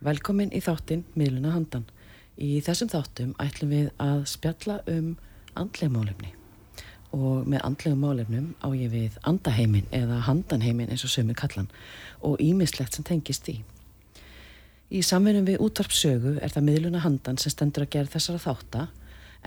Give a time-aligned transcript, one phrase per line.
[0.00, 1.82] Velkomin í þáttinn Miðluna handan.
[2.40, 5.10] Í þessum þáttum ætlum við að spjalla um
[5.60, 6.30] andlega málefni
[7.12, 11.68] og með andlegum málefnum á ég við andaheimin eða handanheimin eins og sömur kallan
[12.24, 13.58] og ímislegt sem tengist því.
[14.88, 18.86] Í samverðum við útvarpsögu er það miðluna handan sem stendur að gera þessara þátta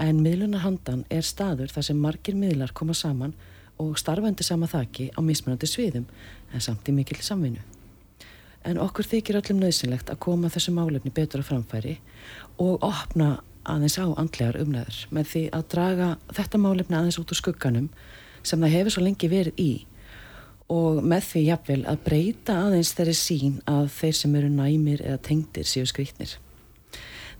[0.06, 3.34] en miðluna handan er staður þar sem margir miðlar koma saman
[3.82, 6.06] og starfandi sama þaki á mismunandi sviðum
[6.54, 7.64] en samt í mikil samvinnu.
[8.64, 11.98] En okkur þykir öllum nöðsynlegt að koma þessu málefni betur á framfæri
[12.64, 17.40] og opna aðeins á andlegar umræður með því að draga þetta málefni aðeins út úr
[17.40, 17.90] skugganum
[18.44, 19.72] sem það hefur svo lengi verið í
[20.74, 25.22] og með því jafnvel að breyta aðeins þeirri sín að þeir sem eru næmir eða
[25.28, 26.38] tengdir séu skrítnir.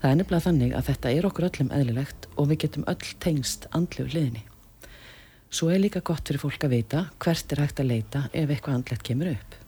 [0.02, 3.70] Það er nefnilega þannig að þetta er okkur öllum eðlilegt og við getum öll tengst
[3.72, 4.44] andlegu hliðinni.
[5.54, 8.80] Svo er líka gott fyrir fólk að vita hvert er hægt að leita ef eitthvað
[8.80, 9.63] andlegt kemur upp.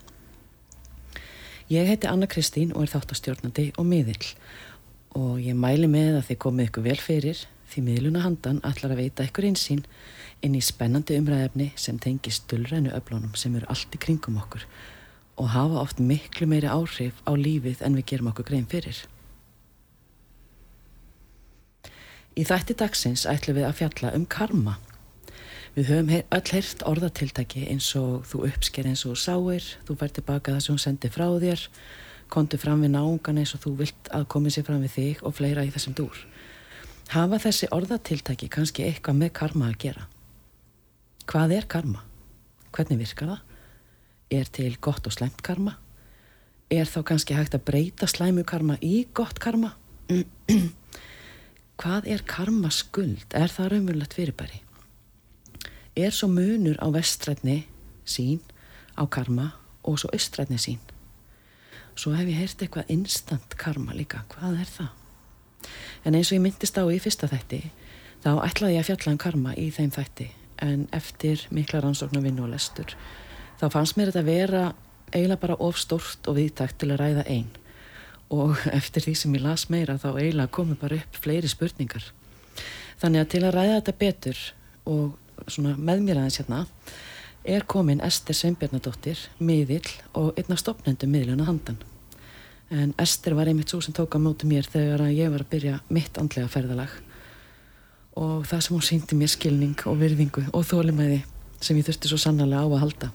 [1.68, 4.28] Ég heiti Anna Kristín og er þáttastjórnandi og miðill
[5.18, 7.40] og ég mæli með að þið komið ykkur vel fyrir
[7.72, 9.82] því miðluna handan allar að veita ykkur einsýn
[10.46, 14.68] inn í spennandi umræðefni sem tengir stulrænu öflónum sem eru allt í kringum okkur
[15.42, 19.02] og hafa oft miklu meiri áhrif á lífið en við gerum okkur grein fyrir.
[22.38, 24.78] Í þætti dagsins ætlum við að fjalla um karma.
[25.76, 30.54] Við höfum öll heyrt orðatiltæki eins og þú uppsker eins og sáir, þú fær tilbaka
[30.54, 31.64] það sem hún sendi frá þér,
[32.32, 35.36] kontu fram við náungan eins og þú vilt að komið sér fram við þig og
[35.36, 36.22] fleira í þessum dúr.
[37.12, 40.08] Hafa þessi orðatiltæki kannski eitthvað með karma að gera?
[41.28, 42.08] Hvað er karma?
[42.72, 43.42] Hvernig virkar það?
[44.40, 45.76] Er til gott og slæmt karma?
[46.72, 49.76] Er þá kannski hægt að breyta slæmu karma í gott karma?
[51.84, 53.28] Hvað er karma skuld?
[53.36, 54.65] Er það raunverulegt fyrirbæri?
[55.96, 57.64] Er svo munur á vestrætni
[58.04, 58.42] sín
[59.00, 60.82] á karma og svo austrætni sín?
[61.96, 64.26] Svo hef ég heyrt eitthvað instant karma líka.
[64.34, 64.92] Hvað er það?
[66.04, 67.62] En eins og ég myndist á í fyrsta þætti,
[68.20, 70.28] þá ætlaði ég að fjalla um karma í þeim þætti.
[70.68, 72.92] En eftir mikla rannsóknar vinn og lestur,
[73.60, 74.66] þá fannst mér þetta vera
[75.14, 77.50] eiginlega bara of stort og viðtækt til að ræða einn.
[78.36, 82.12] Og eftir því sem ég las meira, þá eiginlega komi bara upp fleiri spurningar.
[83.00, 84.42] Þannig að til að ræða þetta betur
[84.92, 85.22] og
[85.78, 86.66] með mér aðeins hérna,
[87.46, 89.88] er komin Ester Sveinbjörnadóttir, miðill
[90.18, 91.78] og einna stopnendu miðluna handan.
[92.74, 95.82] En Ester var einmitt svo sem tók á móti mér þegar ég var að byrja
[95.94, 96.90] mitt andlega ferðalag.
[98.18, 101.22] Og það sem hún síndi mér skilning og virðingu og þólimæði
[101.62, 103.12] sem ég þurfti svo sannlega á að halda.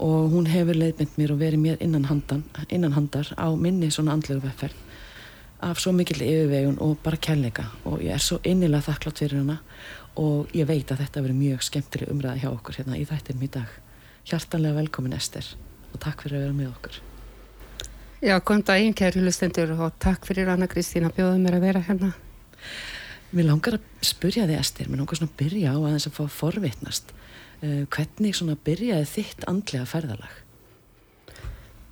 [0.00, 4.14] Og hún hefur leiðmynd mér og verið mér innan, handan, innan handar á minni svona
[4.14, 4.86] andlegu vefferð
[5.60, 7.66] af svo mikil yfirvegun og bara kærleika.
[7.84, 9.58] Og ég er svo innilega þakklátt fyrir hana
[10.20, 13.52] og ég veit að þetta verður mjög skemmtileg umræða hjá okkur hérna í þættinum í
[13.54, 13.76] dag.
[14.28, 15.46] Hjartanlega velkomin Ester
[15.90, 16.98] og takk fyrir að vera með okkur.
[18.20, 21.80] Já, kom daginn kæri hlustendur og takk fyrir Anna Kristín að bjóða mér að vera
[21.86, 22.10] hérna.
[23.30, 26.16] Mér langar að spurja þig Ester, mér langar svona að byrja á að þess að
[26.18, 27.14] fá forvitnast.
[27.60, 30.36] Uh, hvernig svona byrjaði þitt andlega ferðalag?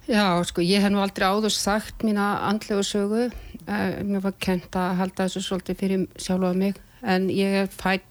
[0.08, 3.30] Já, sko, ég hef nú aldrei áður sagt mína andlegu sögu.
[3.64, 8.07] Uh, mér var kent að halda þessu svolítið fyrir sjálfa mig en ég er fætt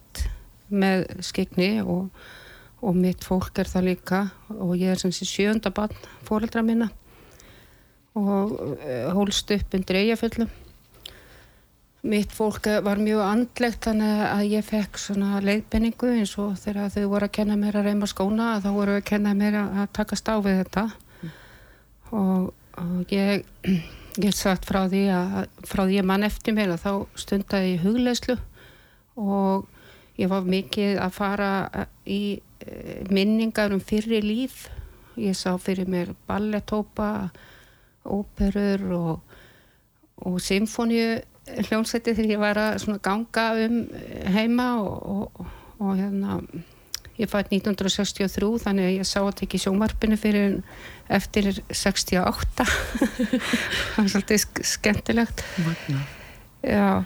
[0.70, 2.08] með skegni og,
[2.82, 4.22] og mitt fólk er það líka.
[4.54, 5.94] Og ég er sem sé sjönda barn
[6.26, 6.90] fóreldra minna.
[8.18, 10.50] Og uh, hólst upp undir eigaföllum
[12.08, 17.08] mitt fólk var mjög andlegt þannig að ég fekk svona leiðbenningu eins og þegar þau
[17.10, 20.60] voru að kenna mér að reyma skóna þá voru að kenna mér að taka stáfið
[20.62, 20.84] þetta.
[21.18, 21.32] Mm.
[22.20, 23.42] og, og ég
[24.18, 25.34] ég sagt frá því að
[25.66, 26.92] frá því að mann eftir mér að þá
[27.22, 28.38] stundaði ég hugleislu
[29.18, 29.66] og
[30.18, 32.22] ég var mikið að fara eh, í
[32.66, 34.66] eh, minningar um fyrri líf.
[35.18, 37.30] Ég sá fyrir mér ballettópa
[38.08, 39.36] óperur og,
[40.24, 41.18] og symfóniu
[41.68, 43.78] hljómsætti þegar ég var að ganga um
[44.34, 45.46] heima og, og,
[45.80, 46.38] og hérna
[47.18, 50.60] ég fætt 1963 þannig að ég sá að tekja sjómarpinu fyrir
[51.10, 54.46] eftir 68 það var svolítið
[54.76, 55.42] skemmtilegt.
[56.62, 57.04] Já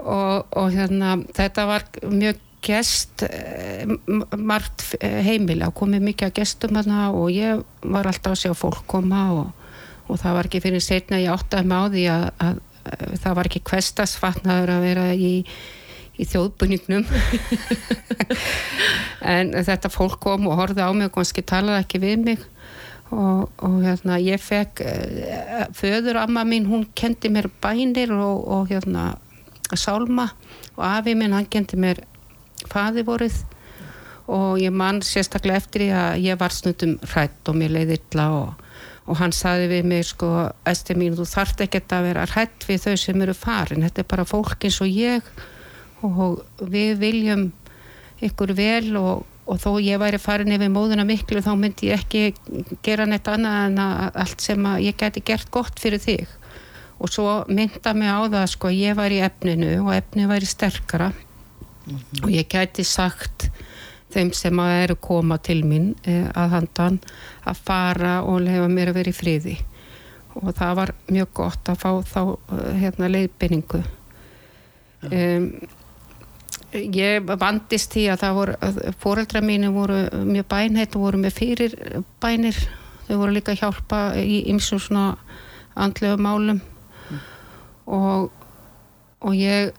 [0.00, 3.88] og, og hérna þetta var mjög gest eh,
[4.36, 8.84] margt heimil að komið mikið að gestum hérna og ég var alltaf að sjá fólk
[8.90, 9.68] koma og,
[10.08, 12.62] og það var ekki fyrir setna ég áttaði með á því að, að,
[12.92, 15.34] að það var ekki kvestasfatnaður að vera í
[16.20, 17.06] í þjóðbunningnum
[19.34, 22.46] en þetta fólk kom og horfið á mig og kannski talaði ekki við mig.
[23.10, 24.84] Og, og hérna ég fekk
[25.74, 29.16] föður amma mín, hún kendi mér bænir og, og hérna
[29.78, 30.30] sálma
[30.76, 32.02] og afi minn hann kendi mér
[32.70, 33.36] faðivorið
[34.30, 38.26] og ég mann sérstaklega eftir því að ég var snundum hrætt og mér leiði illa
[38.36, 38.66] og,
[39.10, 40.28] og hann saði við mig sko,
[40.70, 44.10] Esti mín, þú þarft ekki að vera hrætt við þau sem eru farin, þetta er
[44.12, 45.26] bara fólk eins og ég
[46.06, 47.50] og við viljum
[48.24, 52.76] ykkur vel og, og þó ég væri farin yfir móðuna miklu þá myndi ég ekki
[52.86, 56.39] gera neitt annað en allt sem ég geti gert gott fyrir þig
[57.00, 61.12] og svo mynda mig á það sko ég var í efninu og efninu væri sterkara.
[61.86, 62.24] Mm -hmm.
[62.24, 63.50] og ég gæti sagt
[64.12, 67.00] þeim sem að eru koma til mín eh, að handan
[67.46, 69.56] að fara og lefa mér að vera í friði.
[70.34, 72.36] Og það var mjög gott að fá þá
[72.74, 73.82] hérna leiðbynningu
[75.02, 75.46] um,
[76.72, 78.56] ég vandist því að það voru
[79.02, 81.76] fóreldra mínu voru mjög bænheit og voru með fyrir
[82.22, 82.58] bænir
[83.06, 85.06] þau voru líka að hjálpa í ymsum svona
[85.74, 86.60] andlegu málum
[87.90, 88.30] og,
[89.20, 89.74] og ég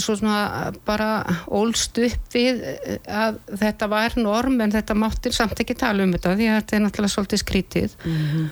[0.00, 2.62] svo svona bara ólst upp við
[3.08, 6.76] að þetta var norm en þetta máttir samt ekki tala um þetta því að þetta
[6.76, 8.48] er náttúrulega svolítið skrítið mm -hmm.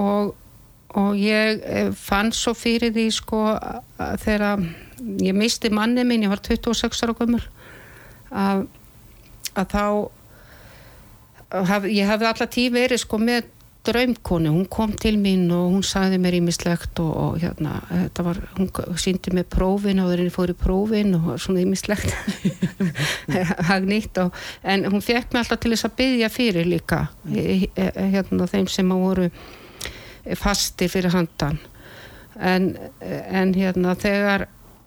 [0.00, 0.34] og,
[1.02, 3.42] og ég fann svo fyrir því sko
[4.24, 4.64] þegar
[5.20, 7.48] ég misti manni minn, ég var 26 ára gömur
[8.30, 8.66] að,
[9.54, 9.84] að þá
[11.50, 13.48] haf, ég hafði alltaf tíð verið sko með
[13.86, 18.40] draumkonu, hún kom til mín og hún sagði mér ímislegt og, og hérna, þetta var,
[18.58, 18.68] hún
[19.00, 22.12] síndi mér prófin og þeirri fór í prófin og svona ímislegt
[23.70, 28.68] hagnýtt og, en hún fekk mér alltaf til þess að byggja fyrir líka hérna þeim
[28.68, 29.28] sem að voru
[30.36, 31.60] fasti fyrir handan.
[32.36, 34.46] En, en hérna þegar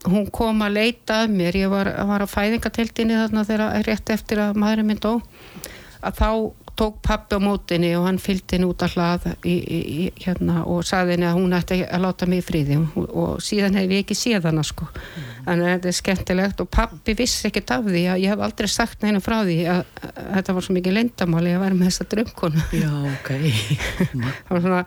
[0.10, 4.42] hún kom að leita að mér, ég var, var að fæðingatildinni þarna þegar rétt eftir
[4.44, 5.16] að maðurinn minn dó
[6.04, 6.30] að þá
[6.76, 10.82] tók pappi á mótinni og hann fylgdi henni út að hlað í, í, hérna, og
[10.88, 14.04] saði henni að hún ætti að láta mig í fríði og, og síðan hef ég
[14.04, 14.88] ekki séð hana sko.
[14.90, 15.30] Mm.
[15.54, 19.06] en þetta er skemmtilegt og pappi vissi ekkert af því að ég hef aldrei sagt
[19.06, 22.10] henni frá því að, að, að þetta var svo mikið lendamáli að vera með þessa
[22.14, 22.66] drömkonu.
[22.80, 23.32] Já, ok.
[24.48, 24.84] Það var svona,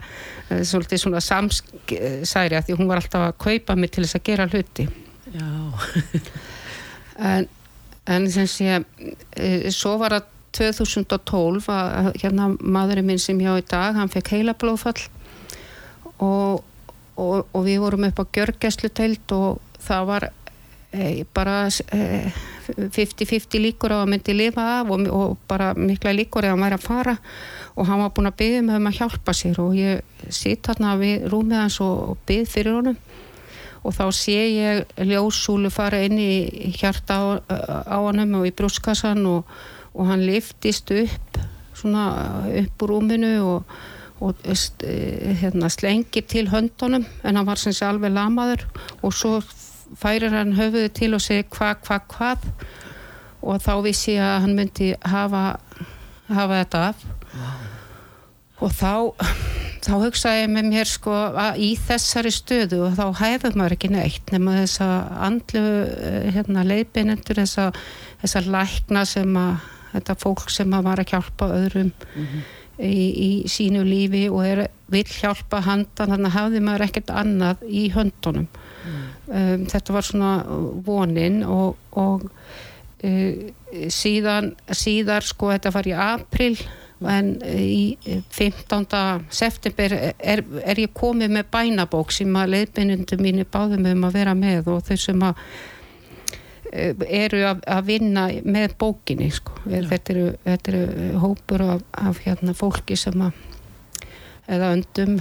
[0.48, 4.26] eh, svolítið svona samsæri að því hún var alltaf að kaupa mig til þess að
[4.30, 4.88] gera hluti.
[5.36, 5.50] Já.
[7.16, 7.46] En,
[8.12, 13.66] en sem sé e, svo var að 2012 að hérna maðurinn minn sem hjá í
[13.68, 14.98] dag hann fekk heila blóðfall
[16.22, 16.64] og,
[17.16, 20.28] og, og við vorum upp á gjörgæslu teilt og það var
[20.92, 26.46] e, bara 50-50 e, líkur á að myndi lifa af og, og bara mikla líkur
[26.46, 27.16] að hann væri að fara
[27.76, 30.96] og hann var búin að byggja mig um að hjálpa sér og ég sitt hérna
[31.00, 32.98] við rúmið hans og byggð fyrir honum
[33.86, 37.24] og þá sé ég ljósúlu fara inn í hjarta á,
[37.86, 39.44] á hannum og í brúskassan og
[39.96, 41.38] og hann liftist upp
[41.76, 42.06] svona
[42.62, 43.76] upp úr rúminu og,
[44.20, 44.46] og
[45.40, 48.66] hérna, slengir til höndunum en hann var sem sé alveg lamaður
[49.02, 49.40] og svo
[49.96, 52.48] færir hann höfuðu til og segir hvað, hvað, hvað
[53.46, 55.44] og þá vissi ég að hann myndi hafa,
[56.28, 57.04] hafa þetta af
[57.36, 57.52] wow.
[58.66, 58.92] og þá
[59.86, 63.90] þá hugsaði ég með mér sko að í þessari stöðu og þá hæfum maður ekki
[63.92, 64.88] neitt nema þessa
[65.28, 67.68] andlu eh, hérna, leiðbeinendur þessa,
[68.24, 72.46] þessa lækna sem að þetta fólk sem var að hjálpa öðrum mm -hmm.
[72.78, 77.66] í, í sínu lífi og er, vil hjálpa handan þannig að hafði maður ekkert annað
[77.68, 79.04] í höndunum mm.
[79.28, 80.32] um, þetta var svona
[80.86, 82.26] vonin og, og
[83.04, 83.32] uh,
[83.88, 86.56] síðan síðar sko þetta var í april
[87.04, 87.96] en í
[88.32, 88.86] 15.
[89.28, 94.34] september er, er ég komið með bænabók sem að leiðbeinundu mínu báðum um að vera
[94.34, 95.42] með og þau sem að
[96.76, 99.56] eru að, að vinna með bókinni sko.
[99.66, 103.44] þetta, eru, þetta eru hópur af, af hérna, fólki sem að
[104.46, 105.16] eða öndum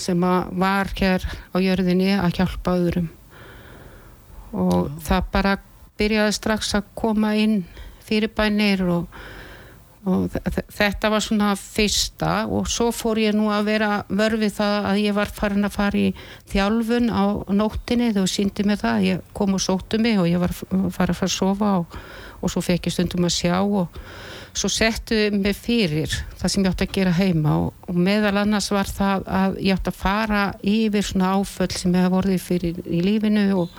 [0.00, 3.10] sem að var hér á jörðinni að hjálpa öðrum
[4.56, 4.94] og Já.
[5.08, 5.58] það bara
[6.00, 7.60] byrjaði strax að koma inn
[8.06, 9.20] fyrirbænir og
[10.08, 10.32] og
[10.72, 15.16] þetta var svona fyrsta og svo fór ég nú að vera vörfið það að ég
[15.18, 16.06] var farin að fara í
[16.48, 20.54] þjálfun á nóttinni þau síndi mig það, ég kom og sóttu mig og ég var
[20.56, 21.98] farin að fara að sofa og,
[22.40, 24.00] og svo fekk ég stundum að sjá og
[24.56, 28.70] svo settu mig fyrir það sem ég átti að gera heima og, og meðal annars
[28.72, 32.80] var það að ég átti að fara yfir svona áföll sem ég hef vorið fyrir
[32.88, 33.76] í lífinu og,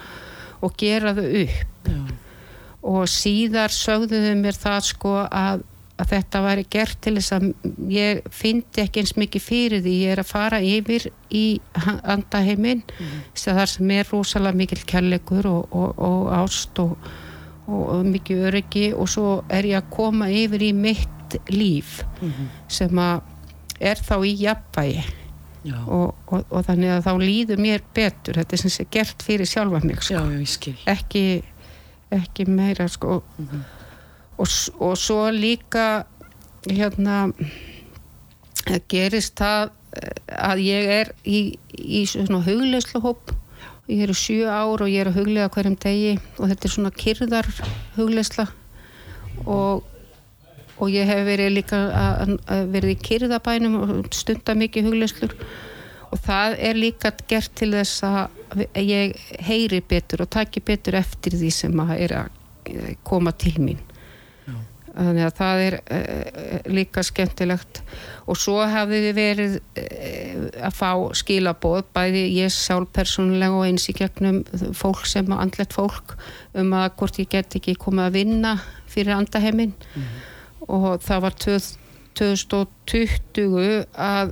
[0.62, 2.00] og gera þau upp Já.
[2.94, 5.66] og síðar sögðuðu mér það sko að
[6.02, 7.48] að þetta væri gert til þess að
[7.94, 9.96] ég fyndi ekki eins mikið fyrir því.
[10.06, 11.46] Ég er að fara yfir í
[12.16, 13.18] andaheimin mm.
[13.38, 16.96] þar sem er rosalega mikil kærleikur og, og, og ást og,
[17.70, 18.86] og mikið öryggi.
[18.96, 22.48] Og svo er ég að koma yfir í mitt líf mm -hmm.
[22.68, 23.22] sem að
[23.80, 25.04] er þá í jafnvægi.
[25.88, 28.36] Og þannig að þá líður mér betur.
[28.36, 30.14] Þetta er sem sé gert fyrir sjálfa mig sko.
[30.14, 31.44] Já, ekki,
[32.12, 33.22] ekki meira sko.
[33.38, 33.81] Mm -hmm
[34.38, 34.48] og,
[34.80, 36.06] og svo líka
[36.70, 37.32] hérna
[38.62, 39.72] það gerist það
[40.32, 41.40] að ég er í,
[41.76, 43.34] í svona hugleyslu hóp
[43.92, 46.74] ég er í sjö ár og ég er að huglega hverjum degi og þetta er
[46.76, 47.50] svona kyrðar
[47.98, 48.48] hugleysla.
[49.42, 49.84] Og,
[50.78, 55.36] og ég hef verið líka að, að verið í kyrðabænum og stunda mikið hugleyslur
[56.12, 59.16] og það er líka gert til þess að ég
[59.48, 63.80] heyri betur og taki betur eftir því sem að er að koma til mín
[64.96, 67.82] þannig að það er uh, líka skemmtilegt
[68.30, 73.90] og svo hafði við verið uh, að fá skilaboð bæði ég sjálf persónulega og eins
[73.92, 74.38] í gegnum
[74.78, 76.08] fólk sem að andlet fólk
[76.60, 78.54] um að hvort ég get ekki komið að vinna
[78.92, 80.20] fyrir andaheimin mm -hmm.
[80.68, 81.34] og það var
[82.20, 84.28] 2020 að,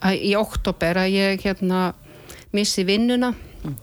[0.00, 1.80] að í oktober að ég hérna
[2.52, 3.74] missi vinnuna mm.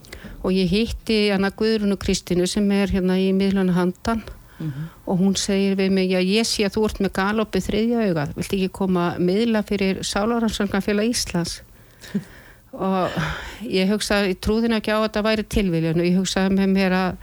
[0.42, 4.22] og ég hitti hana Guðrunu Kristínu sem er hérna í miðluna handan
[4.64, 4.88] mm -hmm.
[5.06, 8.26] og hún segir við mig, já ég sé að þú ert með galoppi þriðja auga,
[8.36, 11.62] vilt ekki koma miðla fyrir Sálarannsvönganfélag Íslands
[12.72, 13.10] og
[13.62, 16.92] ég hugsaði, ég trúði ekki á að það væri tilviljun og ég hugsaði með mér
[16.92, 17.16] að,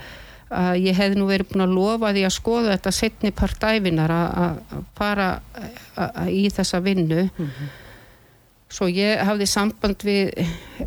[0.49, 4.57] að ég hef nú verið búin að lofa því að skoða þetta setni partæfinar að
[4.95, 5.41] fara
[6.27, 7.77] í þessa vinnu mm -hmm.
[8.71, 10.29] Svo ég hafði samband við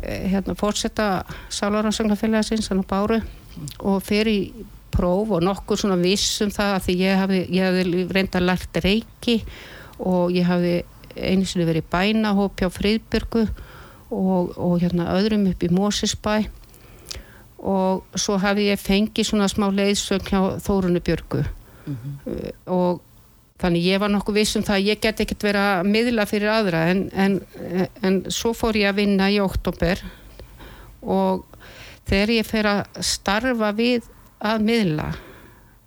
[0.01, 3.19] hérna, fórsetta Sálarannsvönganfélagsins, hann á Báru
[3.79, 4.39] og fer í
[4.95, 9.39] próf og nokkur svona vissum það að því ég hafi, ég hafi reynda lært reiki
[9.99, 10.75] og ég hafi
[11.15, 13.45] einu sinni verið bænahóp hjá Friðbyrgu
[14.11, 16.37] og, og hérna öðrum upp í Mósisbæ
[17.65, 21.43] og svo hafi ég fengið svona smá leiðsögn hjá Þórunu Björgu.
[21.85, 22.51] Mm -hmm.
[22.65, 23.01] og
[23.61, 26.87] þannig ég var nokkuð vissum það að ég get ekkert vera miðla fyrir aðra.
[26.89, 27.41] En, en,
[28.01, 30.01] en svo fór ég að vinna í oktober
[31.01, 31.45] og
[32.05, 34.03] þegar ég fer að starfa við
[34.39, 35.09] að miðla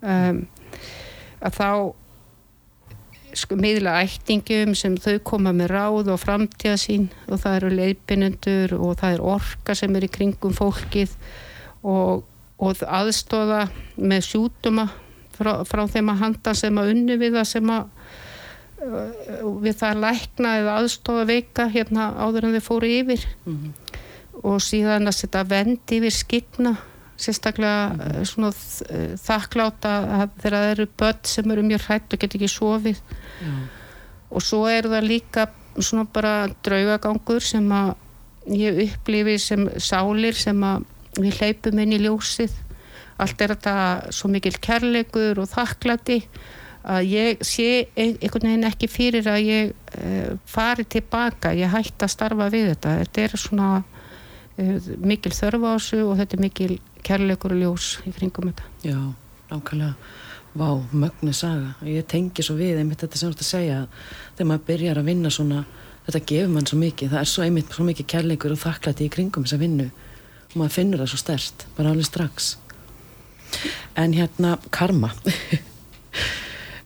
[0.01, 0.43] um,
[1.39, 1.69] að þá
[3.37, 8.75] sko, miðla ættingum sem þau koma með ráð og framtíða sín og það eru leiðbynendur
[8.79, 11.13] og það er orka sem er í kringum fólkið
[11.83, 12.25] og,
[12.59, 14.89] og aðstóða með sjútuma
[15.37, 17.87] frá, frá þeim að handa sem að unni við það sem að
[18.83, 23.57] uh, við það að lækna eða aðstóða veika hérna áður en þau fóru yfir mm
[23.57, 23.97] -hmm.
[24.43, 26.77] og síðan að setja vendi yfir skigna
[27.19, 28.27] sérstaklega mm.
[28.29, 28.51] svona
[28.89, 29.93] eh, þakkláta
[30.39, 33.01] þegar það eru börn sem eru mjög hrætt og get ekki sofið
[33.45, 33.63] mm.
[34.29, 35.49] og svo er það líka
[35.79, 36.35] svona bara
[36.65, 37.93] draugagangur sem að
[38.55, 40.87] ég upplifi sem sálir sem að
[41.19, 42.55] við hleypum inn í ljósið
[43.19, 43.75] allt er þetta
[44.15, 46.21] svo mikil kærleikur og þakkláti
[46.89, 52.13] að ég sé einhvern veginn ekki fyrir að ég uh, fari tilbaka, ég hætti að
[52.13, 56.71] starfa við þetta þetta er svona uh, mikil þörfa ásu og þetta er mikil
[57.05, 58.65] kærleikur og ljós í kringum þetta.
[58.85, 58.97] Já,
[59.51, 59.93] nákvæmlega.
[60.59, 63.81] Vá, mögnu saga, ég tengi svo við einmitt þetta sem þú ert að segja
[64.37, 65.59] þegar maður byrjar að vinna svona,
[66.07, 67.11] þetta gefur mann svo mikið.
[67.13, 69.87] Það er svo einmitt svo mikið kærleikur og þakklæti í kringum þess að vinnu.
[70.49, 72.49] Og maður finnur það svo stert, bara alveg strax.
[73.99, 75.13] En hérna karma.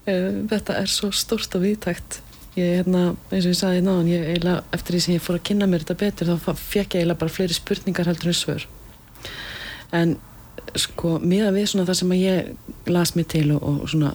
[0.04, 2.18] Eh, þetta er svo stort og viðtækt
[2.60, 5.68] ég hérna, eins og ég sagði náðan eiginlega, eftir því sem ég fór að kynna
[5.70, 8.66] mér þetta betur þá fekk ég eiginlega bara fleiri spurningar heldur en svör
[9.94, 10.18] en
[10.80, 14.14] sko miða við svona það sem ég las mig til og, og svona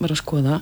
[0.00, 0.60] var að skoða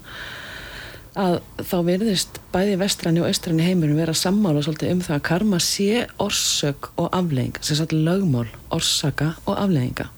[1.18, 5.61] að þá verðist bæði vestræni og austræni heimurum vera sammála svolítið um það að karma
[5.61, 10.09] sé orsök og aflegging, sem sagt lögmál orsaka og aflegginga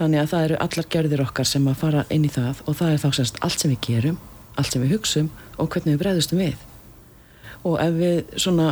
[0.00, 2.92] þannig að það eru allar gerðir okkar sem að fara inn í það og það
[2.92, 4.20] er þá semst allt sem við gerum
[4.60, 6.62] allt sem við hugsum og hvernig við breyðustum við.
[7.66, 8.70] Og ef við svona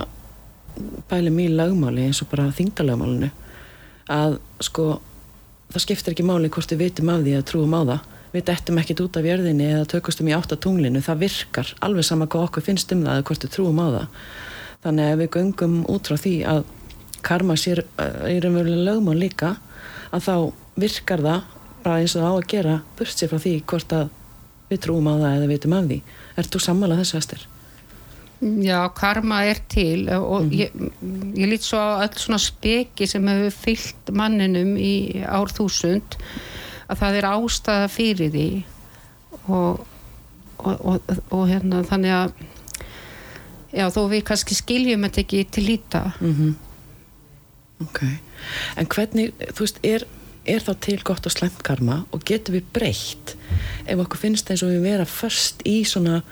[1.11, 3.31] bælum í lögmáli eins og bara þingdalögmálinu
[4.13, 4.87] að sko
[5.73, 8.07] það skiptir ekki máli hvort við vitum af því að trúum á það.
[8.29, 12.49] Við dettum ekkit út af jörðinni eða tökustum í áttatunglinu, það virkar alveg sama hvað
[12.49, 14.07] okkur finnst um það eða hvort við trúum á það.
[14.85, 16.61] Þannig að við göngum út frá því að
[17.29, 19.55] karma sér í raunverulega lögmán líka
[20.15, 20.35] að þá
[20.79, 24.11] virkar það bara eins og það á að gera burt sér frá því hvort að
[24.69, 26.03] við trúum á það eða vitum af því.
[26.37, 27.47] Er þú sammálað þessu aðstyr?
[28.39, 30.55] Já, karma er til og mm -hmm.
[30.55, 30.71] ég,
[31.35, 36.17] ég lít svo á alls svona speki sem hefur fyllt manninum í árþúsund
[36.89, 38.65] að það er ástæða fyrir því
[39.49, 39.87] og,
[40.59, 42.33] og, og, og hérna þannig að
[43.73, 46.55] já, þó við kannski skiljum þetta ekki til líta mm -hmm.
[47.81, 48.01] Ok,
[48.77, 50.05] en hvernig þú veist, er,
[50.47, 53.37] er þá til gott og slemt karma og getur við breytt
[53.87, 56.23] ef okkur finnst eins og við vera först í svona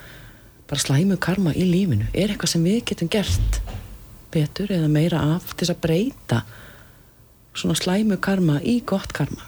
[0.69, 3.61] bara slæmu karma í lífinu er eitthvað sem við getum gert
[4.31, 6.41] betur eða meira af til að breyta
[7.57, 9.43] svona slæmu karma í gott karma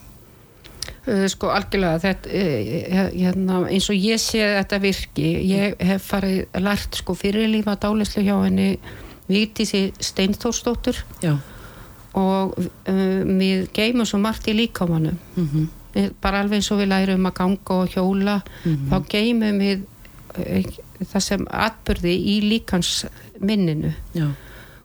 [1.10, 6.58] Uh, sko algjörlega þetta, uh, hérna, eins og ég sé þetta virki, ég hef farið
[6.62, 8.80] lært sko fyrirlífa dálislu hjá henni
[9.30, 11.38] Vítísi Steintórsdóttur Já.
[12.14, 16.12] og uh, við geymum svo margt í líkamannum Mm -hmm.
[16.22, 18.90] bara alveg eins og við lærum að ganga og hjóla Mhm.
[18.92, 19.80] þá geymum við
[21.08, 23.06] það sem atbyrði í líkans
[23.40, 24.28] minninu Já.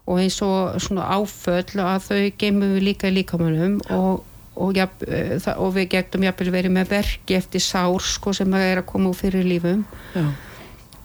[0.06, 5.34] og eins og svona áföll að þau geymum við líka í líkamannum og, og, uh,
[5.42, 9.10] það, og við getum jafnvel verið með verki eftir sár sko, sem er að koma
[9.10, 10.26] úr fyrir lífum Já.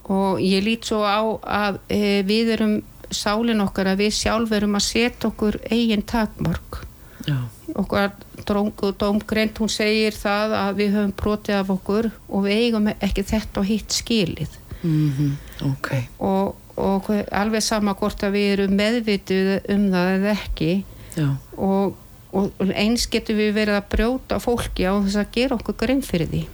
[0.10, 1.22] og ég lít svo á
[1.66, 6.84] að e, við erum sálin okkar að við sjálf erum að setja okkur eigin takmark
[7.26, 7.38] Já.
[7.76, 8.14] okkar
[8.48, 13.62] dómgreint hún segir það að við höfum brotið af okkur og við eigum ekki þetta
[13.62, 15.90] og hitt skilið Mm Ok.
[16.20, 20.72] og, og hve- alveg sama hvort að við erum meðvituð um það eða ekki.
[21.58, 21.96] Og,
[22.32, 26.28] og eins getum við verið að brjóta fólki á þess að gera okkur grein fyrir
[26.32, 26.46] því.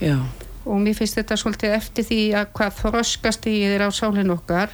[0.00, 0.16] Já.
[0.64, 4.70] og mér finnst þetta svolítið eftir því að hvað þroskast í er á sálinn okkar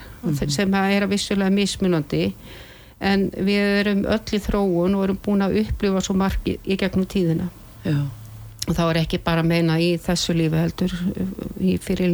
[0.50, 2.32] sem að er að vissulega mismunandi.
[3.00, 7.06] En við erum öll í þróun og erum búin að upplifa svo margi í gegnum
[7.06, 7.48] tíðina.
[7.84, 8.00] Já.
[8.66, 10.92] og þá er ekki bara að meina í þessu lífi heldur
[11.62, 12.10] í fyrir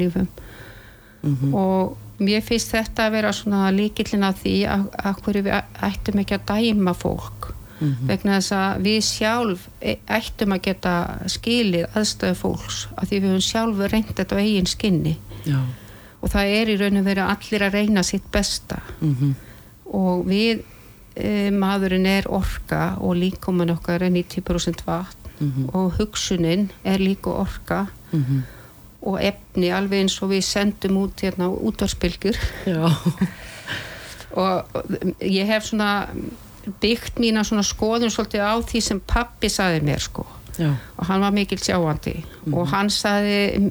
[1.23, 5.55] Mm og mér finnst þetta að vera svona líkillin að því að, að hverju við
[5.83, 7.49] ættum ekki að dæma fólk
[7.83, 8.07] Mhm.
[8.07, 10.93] vegna þess að við sjálf e- ættum að geta
[11.27, 15.59] skilið aðstöðu fólks að því við höfum sjálfur reynd þetta á eigin skinni Já.
[16.23, 19.35] og það er í raun og verið allir að reyna sitt besta Mm
[19.93, 20.63] og við
[21.17, 25.69] e, maðurinn er orka og líkoman okkar er 90% vatn Mhm.
[25.75, 28.43] og hugsunin er líka orka Mm
[29.03, 32.39] og efni alveg eins og við sendum út hérna útvarspilgjur
[34.43, 34.79] og
[35.21, 35.91] ég hef svona
[36.83, 40.27] byggt mína svona skoðun svolítið á því sem pappi saði mér sko.
[40.61, 40.75] Já.
[41.01, 42.13] og hann var mikil sjáandi.
[42.53, 43.71] Og hann saði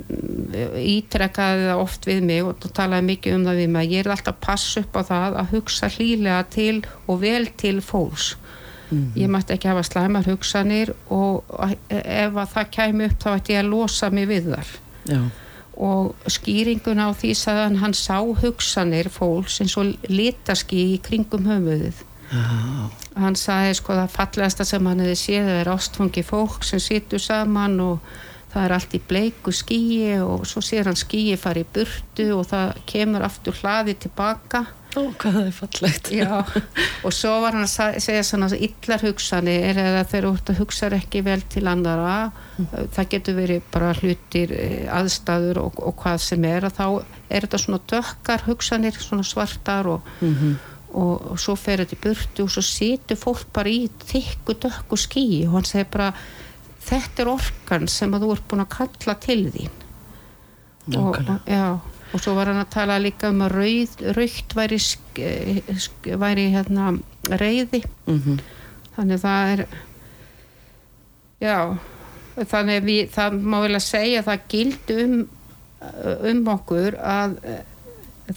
[0.81, 4.33] ítrekkaði það oft við mig og talaði mikið um það við mig ég er alltaf
[4.33, 8.31] að passa upp á það að hugsa hlýlega til og vel til fólks.
[9.15, 11.45] Ég mætti ekki hafa slæmar hugsanir og
[11.87, 14.73] ef að það kæmi upp þá ætti ég að losa mig við þar
[15.11, 15.21] Já.
[15.81, 22.03] og skýringun á því að hann sá hugsanir fólks eins og litaski í kringum höfuðið
[22.31, 22.43] Já.
[23.19, 27.23] hann sagði sko það fallegasta sem hann hefði séð það er ástfangi fólk sem situr
[27.23, 28.11] saman og
[28.51, 32.45] það er allt í bleiku skíi og svo sér hann skíi fara í burtu og
[32.51, 36.09] það kemur aftur hlaði tilbaka Ó, hvað það er fallegt.
[36.11, 36.31] Já,
[37.05, 41.21] og svo var hann að segja svona illar hugsanir eða þeir eru að hugsa ekki
[41.25, 42.31] vel til andara
[42.91, 46.85] það getur verið bara hlutir eh, aðstæður og, og hvað sem er að þá
[47.31, 50.59] er þetta svona dökkar hugsanir svona svartar og, Mm
[50.91, 54.99] og, og svo fer þetta í burtu og svo situr fólk bara í þykku dökku
[54.99, 56.09] skíi og hann segir bara
[56.83, 59.77] þetta er orkan sem að þú ert búin að kalla til þín
[60.91, 61.37] Nákvæmlega.
[61.45, 61.79] já,
[62.13, 65.21] og svo var hann að tala líka um að rauð, raukt væri, sk,
[66.19, 66.91] væri hérna
[67.41, 68.39] reyði Mm
[68.95, 69.61] þannig það er
[71.41, 71.57] já
[72.51, 75.17] þannig við, það má vel að segja að það gildi um,
[76.31, 77.61] um okkur að eh,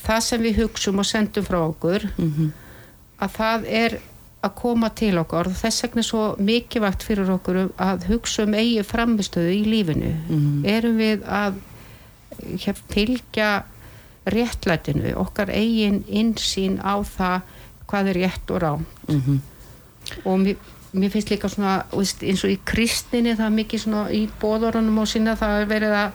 [0.05, 2.53] það sem við hugsum og sendum frá okkur Mhm.
[3.25, 3.99] að það er
[4.45, 8.55] að koma til okkar og þess vegna er svo mikilvægt fyrir okkur að hugsa um
[8.59, 10.65] eigi framistöðu í lífinu Mhm.
[10.69, 11.55] erum við að
[12.59, 13.65] hér, fylgja
[14.27, 17.41] réttlætinu okkar eigin insýn á það
[17.89, 19.41] hvað er rétt og rám Mhm.
[20.25, 20.57] og mér,
[20.95, 25.09] mér finnst líka svona eins og í kristinni það er mikið svona í bóðorunum og
[25.09, 26.11] sinna það er verið að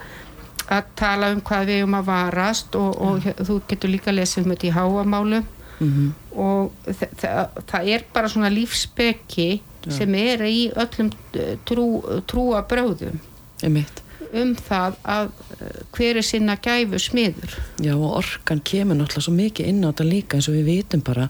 [0.69, 4.51] að tala um hvað við um að varast og, og þú getur líka lesið um
[4.55, 5.43] þetta í háamálu
[5.79, 6.13] Mhm.
[6.35, 12.61] og þa þa það er bara svona lífsbeki sem er í öllum eh, trú, trúa
[12.67, 13.19] bröðum
[13.63, 14.01] Einmitt.
[14.41, 19.35] Um það að eh, hver er sinna gæfu smiður Já og orkan kemur náttúrulega svo
[19.37, 21.29] mikið inn á þetta líka eins og við vitum bara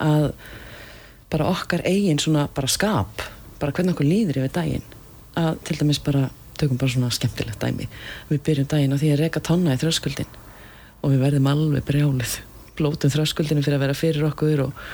[0.00, 0.32] að
[1.30, 3.22] bara okkar eigin svona bara skap
[3.60, 4.86] bara hvernig okkur líður yfir daginn.
[5.38, 6.28] Að til dæmis bara
[6.60, 7.88] tökum bara svona skemmtilegt dæmi.
[8.30, 10.38] Við byrjum daginn á því að reka tonna í þröskuldin
[11.00, 12.36] og við verðum alveg brjálið
[12.78, 14.84] blótum þröskuldinu fyrir að vera fyrir okkur og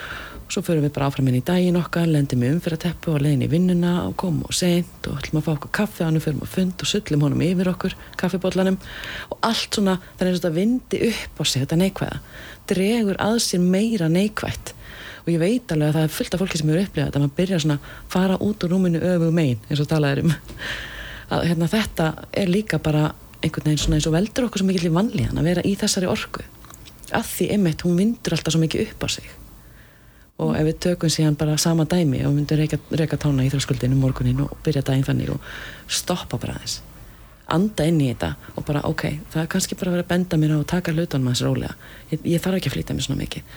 [0.46, 3.22] svo förum við bara áfram inn í daginn okkar lendum við umfyrir að teppu og
[3.24, 6.22] leiðin í vinnuna og komum og seint og ætlum að fá okkur kaffi og hann
[6.22, 8.78] förum að fund og sullum honum yfir okkur kaffibóllanum
[9.32, 12.20] og allt svona þannig að þetta vindi upp á sig þetta neikvæða
[12.70, 14.74] dregur að sér meira neikvætt.
[15.26, 17.38] Og ég veit alveg að það er fullt af fólki sem eru upplifað þetta, maður
[17.40, 20.36] byrjar svona að fara út úr rúminu öfu megin eins og talaður um.
[21.34, 22.10] Að hérna, þetta
[22.42, 23.08] er líka bara
[23.40, 26.46] einhvern veginn svona eins og veldur okkur svo mikið vanlíðan að vera í þessari orku.
[27.14, 29.34] Að því einmitt hún vindur alltaf svo mikið upp á sig
[30.42, 33.96] og ef við tökum síðan bara sama dæmi og myndum reyka, reyka tána í þrjóskuldinu
[33.96, 35.48] morgunin og byrja daginn þannig og
[35.88, 36.82] stoppa bara þess
[37.52, 40.38] anda inn í þetta og bara ok, það er kannski bara að vera að benda
[40.40, 41.76] mér á að taka hlutunum hans rólega.
[42.10, 43.52] Ég, ég þarf ekki að flytja mér svona mikið.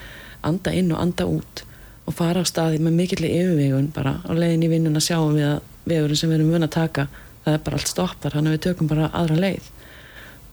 [0.46, 1.64] Anda inn og anda út
[2.06, 5.60] og fara á staði með mikillig yfirvegun bara á leiðin í vinnuna sjáum við að
[5.90, 7.08] vegurinn sem við erum vun að taka
[7.44, 9.70] það er bara allt stopp þar, þannig að við tökum bara aðra leið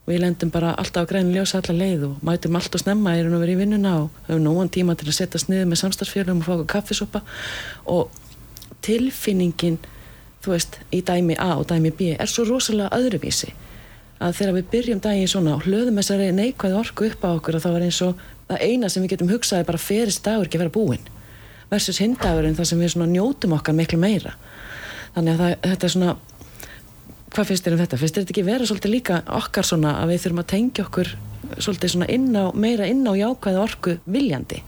[0.07, 3.40] við lendum bara alltaf á græni ljósa allar leið og mætum allt og snemma erum
[3.42, 6.53] við í vinnuna og höfum nógan tíma til að setja sniðu með samstarfsfélagum og fá
[6.55, 7.23] okkur kaffisopa.
[7.90, 8.11] Og
[8.87, 9.81] tilfinningin
[10.45, 13.51] þú veist, í dæmi A og dæmi B er svo rosalega öðruvísi
[14.23, 17.64] að þegar við byrjum daginn svona og hlöðum þessari neikvæði orku upp á okkur og
[17.64, 20.64] þá er eins og það eina sem við getum hugsaði bara ferist dagur ekki að
[20.64, 21.11] vera búinn
[21.71, 24.37] versus hindagurinn þar sem við njótum okkar miklu meira.
[25.16, 26.14] Þannig að það, þetta er svona
[27.35, 28.01] hvað finnst þér um þetta?
[28.01, 31.12] Finnst þér þetta ekki vera svolítið líka okkar svona að við þurfum að tengja okkur
[31.59, 34.62] svolítið svona inn á, meira inn á jákvæða orku viljandi?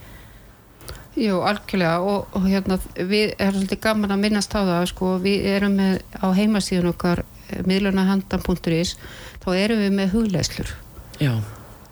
[1.18, 5.48] Jú, algjörlega og, og hérna við erum svolítið gaman að minnast á það sko, við
[5.50, 8.94] erum með á heimasíðun okkar eh, miðlunahandan.is
[9.42, 10.70] þá erum við með hugleislur
[11.18, 11.32] Já.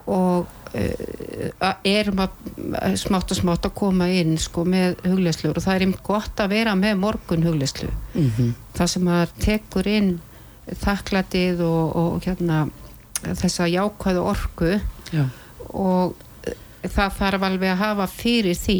[0.06, 5.74] og uh, erum að smátt og smátt að koma inn sko með hugleislur og það
[5.74, 8.52] er einmitt gott að vera með morgun hugleislu Mm -hmm.
[8.78, 10.20] það sem að tekur inn
[10.74, 12.66] þakklætið og, og hérna
[13.22, 14.72] þessa jákvæðu orku
[15.14, 15.24] Já.
[15.70, 16.14] og
[16.46, 16.56] eh,
[16.90, 18.78] það þarf alveg að hafa fyrir því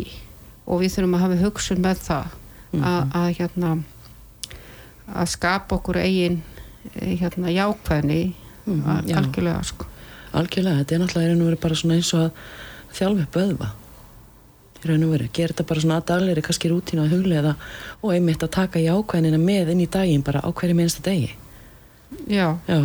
[0.67, 2.35] og við þurfum að hafa hugsun með það
[2.77, 2.83] Mhm.
[2.83, 3.69] að, að hérna
[5.15, 6.41] að skapa okkur eigin
[6.97, 8.35] eh, hérna jákvæðni
[8.67, 9.17] Mhm, já.
[9.21, 9.87] algjörlega sko
[10.35, 12.31] Algjörlega, þetta er náttúrulega í og veru bara svona eins og að
[12.99, 13.69] þjálfa upp öðva
[14.83, 17.53] í gera þetta bara svona að daglegri kannski rútínu að huglega
[18.03, 21.31] og einmitt að taka jákvæðnina með inn í daginn bara á hverju minnsta degi
[22.31, 22.81] já, Já,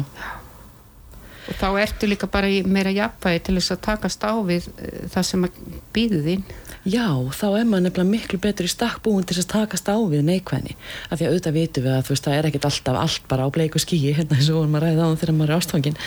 [1.49, 5.25] og þá ertu líka bara meira jafnvægi til þess að takast á við eh, það
[5.29, 5.63] sem að
[5.95, 6.43] býðu þín.
[6.81, 7.05] Já,
[7.37, 10.23] þá er maður nefnilega miklu betur í stakk búin til þess að takast á við
[10.25, 10.73] neikvæðni.
[11.09, 13.53] Af því að auðvitað vitum við að veist það er ekkit alltaf allt bara á
[13.53, 15.99] bleiku skíi hérna eins og að ræða á þegar maður er ástfangin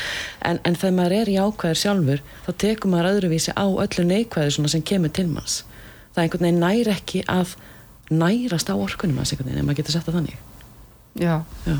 [0.42, 4.56] en, en þegar maður er í ákvæður sjálfur þá tekur maður öðruvísi á öllu neikvæðu
[4.56, 5.60] svona sem kemur til manns.
[6.14, 7.54] Það er einhvern veginn nær ekki að
[8.10, 10.42] nærast á orkunum hans einhvern veginn ef maður getur sett það þannig.
[11.22, 11.36] Já,
[11.68, 11.78] Já.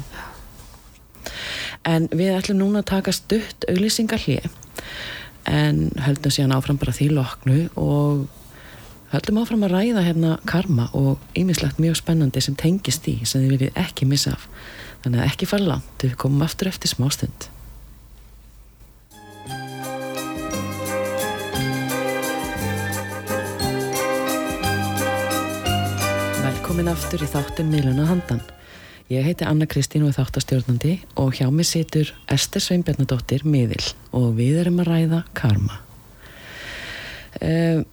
[1.85, 4.49] En við ætlum núna að taka stutt auglýsingar hlið
[5.45, 8.25] en höldum síðan áfram bara því loknu og
[9.13, 13.53] höldum áfram að ræða hérna karma og ýmislegt mjög spennandi sem tengist í sem þið
[13.53, 14.49] viljið ekki missa af.
[15.05, 17.51] Þannig að ekki fara langt, við komum aftur eftir smá stund.
[26.41, 28.41] Velkomin aftur í þáttin Miðluna Handan.
[29.13, 33.85] Ég heiti Anna Kristín og er þáttastjórnandi og hjá mig situr Ester Sveinbjarnadóttir miðil
[34.17, 35.77] og við erum að ræða karma.
[37.37, 37.85] Uh,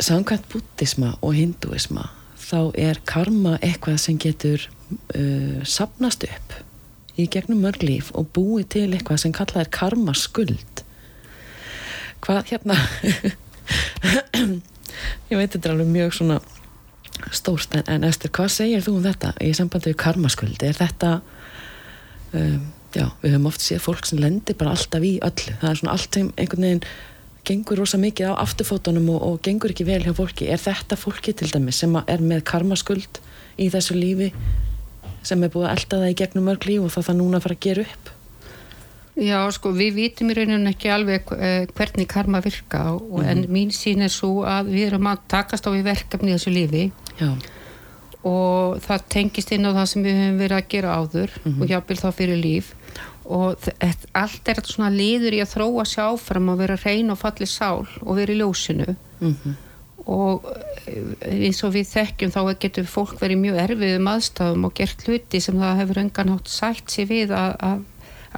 [0.00, 2.06] Samkvæmt búttisma og hinduisma
[2.40, 4.64] þá er karma eitthvað sem getur
[5.16, 6.56] uh, sapnast upp
[7.20, 10.84] í gegnum mörg líf og búið til eitthvað sem kallað er karmaskuld.
[12.24, 12.80] Hvað hérna...
[15.28, 16.36] Ég veit þetta er alveg mjög svona
[17.32, 17.74] stórt.
[17.78, 21.10] En, en Ester, hvað segir þú um þetta í sambandi við karmaskuld er þetta
[22.36, 22.62] um,
[22.96, 25.54] já, við höfum oft séð fólk sem lendir bara alltaf í öllu.
[25.60, 26.82] Það er svona allt sem einhvern veginn
[27.46, 31.34] gengur rosa mikið á afturfótunum og, og gengur ekki vel hjá fólki, er þetta fólki
[31.38, 33.20] til dæmis sem er með karmaskuld
[33.62, 34.32] í þessu lífi
[35.26, 37.46] sem er búið að elda það í gegnum mörg líf og það það núna að
[37.46, 38.10] fara að gera upp?
[39.16, 43.28] Já, sko, við vitum í rauninu ekki alveg uh, hvernig karma virka og, Mhm.
[43.30, 46.52] en mín sín er svo að við erum að takast á við verkefni í þessu
[46.52, 46.82] lífi
[47.20, 47.30] já,
[48.26, 51.60] og það tengist inn á það sem við höfum verið að gera áður Mhm.
[51.62, 52.72] og jápil þá fyrir líf.
[53.26, 53.56] Og
[54.14, 57.46] allt er þetta svona liður í að þróa sér áfram og vera hrein og falli
[57.46, 58.96] sál og vera í ljósinu.
[59.20, 59.56] Mm
[60.06, 60.44] og
[60.86, 65.40] eh, eins og við þekkjum þá getur fólk verið mjög erfiðum aðstæðum og gert hluti
[65.42, 67.80] sem það hefur engan hátt sætt sér við að, að,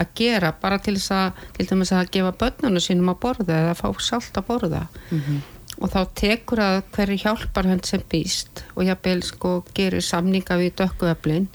[0.00, 3.74] að gera bara til þess að til dæmis að gefa börnunum sínum að borða eða
[3.74, 4.86] að fá salt að borða.
[5.12, 5.42] Mhm.
[5.80, 10.74] Og þá tekur að hverju hjálpar hann sem býst og jafnvel sko gerir samninga við
[10.80, 11.46] dökkuöflin.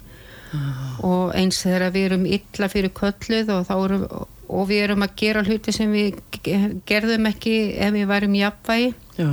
[1.03, 4.03] Og eins þegar við erum illa fyrir kölluð og erum
[4.53, 8.89] og við erum að gera hluti sem við ge- gerðum ekki ef við værum jafnvægi.
[9.17, 9.29] Já,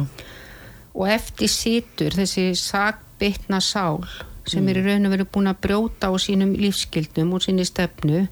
[0.95, 4.01] og eftir situr þessi sakbytna sál
[4.49, 8.25] sem er í raun og veru búin að brjóta á sínum lífskildum og síni stefnu.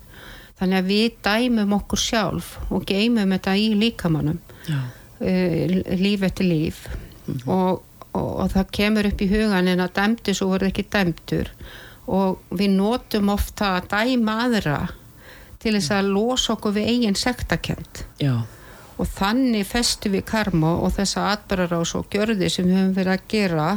[0.58, 4.78] Þannig að við dæmum okkur sjálf og geymum þetta í líkamannum já,
[5.20, 6.84] líf eftir líf.
[7.46, 11.50] Og, og, og það kemur upp í hugan en að dæmdu svo verður ekki dæmdur.
[12.08, 14.78] Og við notum ofta að dæma aðra
[15.58, 18.04] til þess að losa okkur við eigin sektakent
[18.98, 23.26] og þannig festu við karma og þessa atbyrgarás og gjörði sem við höfum verið að
[23.34, 23.68] gera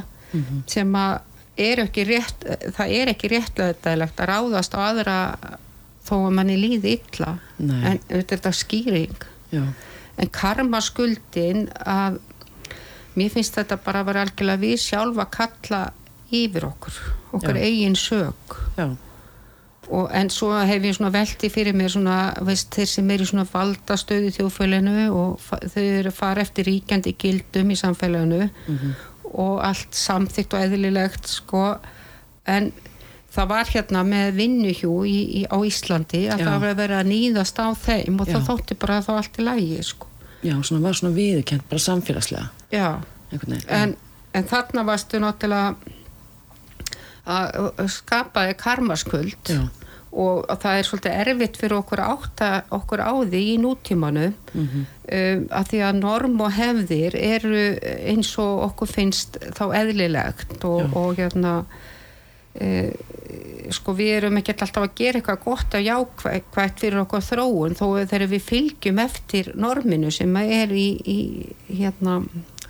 [0.70, 1.20] sem að
[1.62, 2.46] er ekki rétt
[2.78, 5.18] það er ekki réttlega að ráðast á aðra
[6.06, 7.36] þó að manni líði illa.
[7.62, 7.82] Nei.
[7.92, 9.26] en þetta er skýring.
[9.52, 9.64] Já,
[10.22, 12.20] en karmaskuldin að
[13.18, 15.82] mér finnst þetta bara að vera algjörlega við sjálfa að kalla
[16.32, 17.00] yfir okkur
[17.36, 17.66] okkar Já.
[17.68, 18.60] eigin sög
[20.16, 23.44] en svo hef ég svona velti fyrir mér svona, veist, þeir sem er í svona
[23.50, 28.94] valdastöðu þjóðfélaginu og þau eru að fara eftir ríkjandi gildum í samfélaginu Mhm.
[29.34, 31.78] og allt samþygt og eðlilegt sko,
[32.48, 32.72] en
[33.36, 36.46] það var hérna með vinnuhjú í, í, á Íslandi að Já.
[36.46, 38.34] það var að vera að nýðast á þeim og Já.
[38.38, 40.08] það þótti bara að þá allt í lægi sko.
[40.44, 42.50] Já, svona var svona viðurkent bara samfélagslega.
[42.74, 43.02] Já,
[43.68, 43.96] en,
[44.34, 45.76] en þarna varstu náttúrulega
[47.32, 49.62] að að skapaði karmaskuld já,
[50.12, 54.84] og að það er svolítið erfitt fyrir okkur átta okkur á því í nútímanu mhm,
[55.08, 57.64] um, að því að norm og hefðir eru
[58.12, 61.62] eins og okkur finnst þá eðlilegt og, og hérna
[63.72, 67.86] sko við erum ekki alltaf að gera eitthvað gott að jákvægt fyrir okkur þróun þó
[68.02, 71.20] þegar við fylgjum eftir norminu sem er í, í
[71.70, 72.20] hérna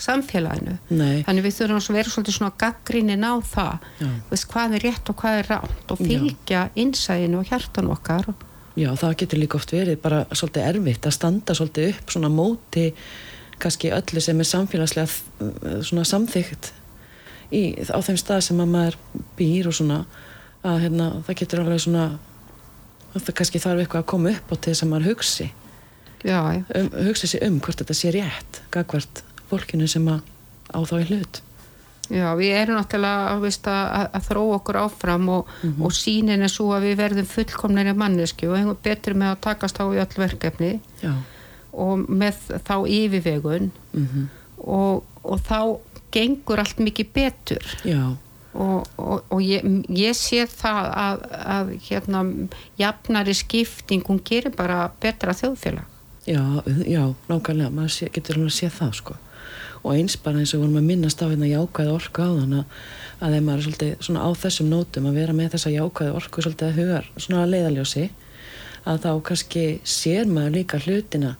[0.01, 0.77] samfélaginu.
[0.93, 3.89] Nei, þannig við þurfum að vera svolítið svona gaggrínin á það.
[4.29, 8.31] Veist, hvað er rétt og hvað er rátt og fylgja innsæðinu og hjartan okkar.
[8.79, 12.85] Já, það getur líka oft verið bara svolítið erfitt að standa svolítið upp svona móti
[13.61, 15.09] kannski öllu sem er samfélagslega
[15.43, 16.71] eh, svona samþygt
[17.51, 17.61] í,
[17.91, 18.97] á þeim stað sem að maður
[19.39, 20.01] býr og svona
[20.63, 22.05] að hérna, það getur alveg svona
[23.15, 25.47] að það kannski þarf eitthvað að koma upp á til þess að maður hugsi
[26.23, 26.63] já, já.
[26.79, 30.21] um, hugsa sér um hvort þetta sé rétt gagvart fólkinu sem að
[30.71, 31.41] á þá í hlut
[32.11, 35.83] Já, við erum náttúrulega veist, að, að þróa okkur áfram og, Mhm.
[35.87, 39.79] og sínin er svo að við verðum fullkomnari manneski og einhver betur með að takast
[39.79, 41.13] á í öll verkefni já,
[41.71, 44.25] og með þá yfirvegun mhm,
[44.59, 45.59] og, og þá
[46.11, 47.71] gengur allt mikið betur.
[47.87, 48.03] Já,
[48.53, 52.23] og, og, og ég, ég sé það að, að hérna,
[52.79, 55.87] jafnari skipting, hún gerir bara betra þjóðfélag.
[56.25, 59.17] já, já nákvæmlega, maður sé, getur alveg að sé það sko.
[59.81, 62.57] Og eins bara eins og vorum að minnast á hérna jákvæða orku á þann
[63.21, 66.67] að þeim er svolítið svona á þessum nótum að vera með þessa jákvæða orku svolítið
[66.67, 68.03] að hugar svona að leiðaljósi
[68.91, 71.35] að þá kannski sér maður líka hlutina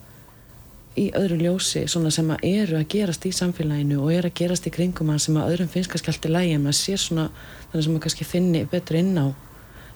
[0.99, 4.67] í öðru ljósi svona sem að eru að gerast í samfélaginu og eru að gerast
[4.67, 7.27] í kringum hann sem að öðrum finnst kannski allt í lægi en maður sér svona
[7.71, 9.25] þannig sem maður kannski finni betur inn á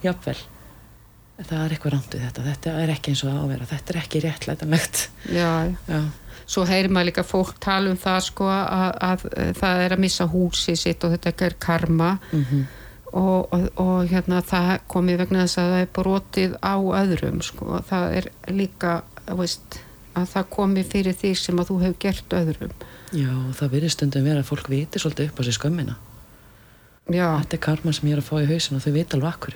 [0.05, 0.37] jafnvel.
[1.35, 3.67] Það er eitthvað við þetta, þetta er ekki eins og það á að vera.
[3.73, 5.01] Þetta er ekki réttlætanlegt.
[5.35, 5.49] Já,
[5.89, 5.99] já,
[6.45, 9.27] svo heyrir maður líka fólk tala um það sko að, að,
[9.59, 12.15] það er að missa húsi sitt og þetta er karma.
[12.31, 12.65] Mm
[13.15, 17.81] og, og, og hérna það komið vegna þess að það er brotið á öðrum sko,
[17.87, 18.95] það er líka
[19.39, 19.79] veist,
[20.15, 22.73] að það komið fyrir því sem að þú hefur gert öðrum.
[23.15, 25.95] Já og það verður stundum vera að fólk viti svolítið upp á sér skömmina.
[27.13, 29.31] Já, þetta er karma sem ég er að fá í hausin og þau vita alveg
[29.35, 29.55] akkur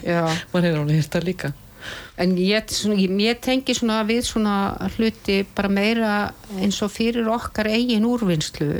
[0.00, 0.22] já.
[0.52, 1.52] Maður hefur alveg hýrt það líka.
[2.18, 4.54] En ég, svona, ég, ég tengi svona við svona
[4.96, 6.14] hluti bara meira
[6.56, 8.70] eins og fyrir okkar eigin úrvinnslu.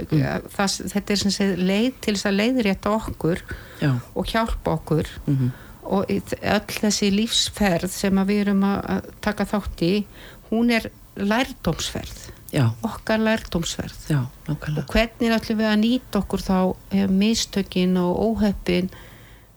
[0.56, 3.44] Það, þetta er sem sé leið til þess að leiðrétta okkur
[3.84, 5.12] já, og hjálpa okkur.
[5.30, 5.54] Mm
[5.86, 9.90] og í- öll þessi lífsferð sem við erum að taka þátt í
[10.48, 12.24] hún er lærdómsferð.
[12.54, 14.06] Já, okkar lærdómsferð.
[14.10, 16.58] Já, og hvernig ætlum við að nýta okkur þá
[17.10, 18.90] mistökin og óheppin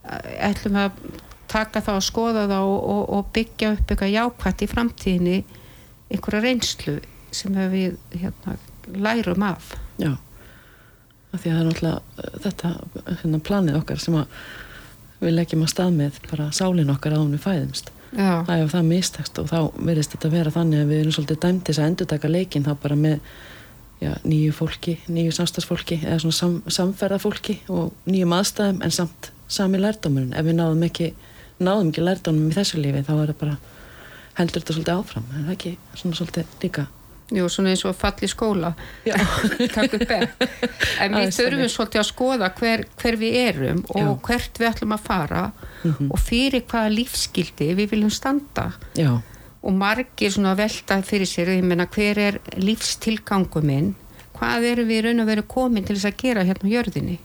[0.04, 1.20] eh, ætlum við að
[1.50, 5.38] taka þá að skoða þá og, og, og byggja upp eitthvað jákvætt í framtíðinni
[6.10, 6.96] einhverja reynslu
[7.34, 8.56] sem við hérna,
[8.90, 9.74] lærum af.
[10.00, 10.16] Já,
[11.30, 12.72] af því að það er náttúrulega uh, þetta
[13.22, 14.18] hérna, planið okkar sem
[15.20, 18.70] við leggjum að stað með bara sálin okkar að hún við fæðumst já, það er
[18.74, 22.30] það mistekst og þá verðist þetta vera þannig að við erum svolítið dæmtis að endurtaka
[22.30, 23.18] leikin þá bara með
[24.00, 29.80] já, nýju fólki, nýju samstagsfólki eða svona sam, samferðafólki og nýjum aðstæðum en samt sami
[29.82, 30.34] lærdómurinn.
[30.38, 31.10] Ef við náðum ekki
[31.60, 33.58] náðum ekki lærdómum í þessu lífi þá er það bara
[34.38, 36.86] heldur þetta svolítið áfram en það er ekki svona svolítið líka
[37.30, 38.72] Jú, svona eins og fall í skóla.
[39.76, 40.10] Takk upp
[41.04, 44.08] en við þurfum svolítið að skoða hver, hver við erum og Já.
[44.26, 45.44] hvert við ætlum að fara
[45.80, 46.10] Mhm.
[46.12, 48.66] og fyrir hvaða lífskildi við viljum standa.
[48.98, 49.14] Já,
[49.62, 53.94] og margir svona velta fyrir sér ég meina hver er lífstilgangu minn?
[54.36, 57.16] Hvað eru við raun og veru komin til þess að gera hérna á jörðinni?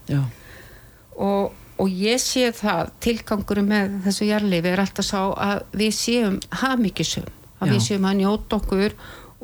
[1.19, 6.39] Og, og ég sé það tilgangurum með þessu jarlifi er alltaf sá að við séum
[6.61, 7.27] hafmyggisum,
[7.59, 7.73] að Já.
[7.75, 8.95] við séum að njóta okkur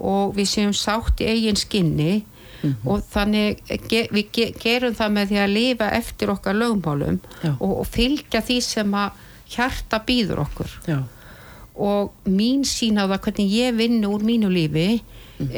[0.02, 2.24] og við séum sátt í eigin skinni
[2.62, 2.86] Mhm.
[2.86, 3.58] og þannig
[3.90, 7.16] ge, við ge, gerum það með því að lifa eftir okkar lögmálum
[7.60, 9.16] og, og fylgja því sem að
[9.56, 10.76] hjarta býður okkur.
[10.86, 11.00] Já,
[11.76, 15.02] og mín sín á það hvernig ég vinnu úr mínu lífi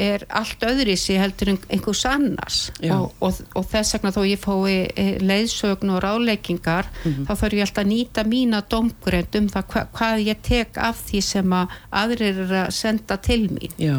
[0.00, 2.70] er allt öðri sér heldur einhvers annars.
[2.96, 7.66] Og, og, og þess vegna þó ég fái eh, leiðsögn og ráleikingar þá þarf ég
[7.66, 11.76] alltaf að nýta mína domgrend um það hva, hvað ég tek af því sem að
[11.92, 13.76] aðrir eru að senda til mín.
[13.76, 13.98] Já,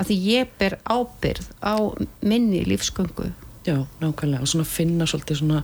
[0.00, 1.76] að því ég ber ábyrð á
[2.24, 3.30] minni lífsköngu
[3.66, 5.62] já, nákvæmlega og svona finna svolítið svona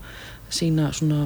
[0.53, 1.25] sína svona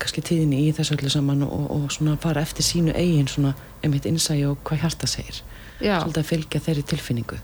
[0.00, 4.08] kannski tíðinni í þessu öllu saman og, og svona fara eftir sínu eigin svona einmitt
[4.10, 5.40] innsægi og hvað hjarta segir.
[5.80, 7.40] Já, svolítið að fylgja þeirri tilfinningu.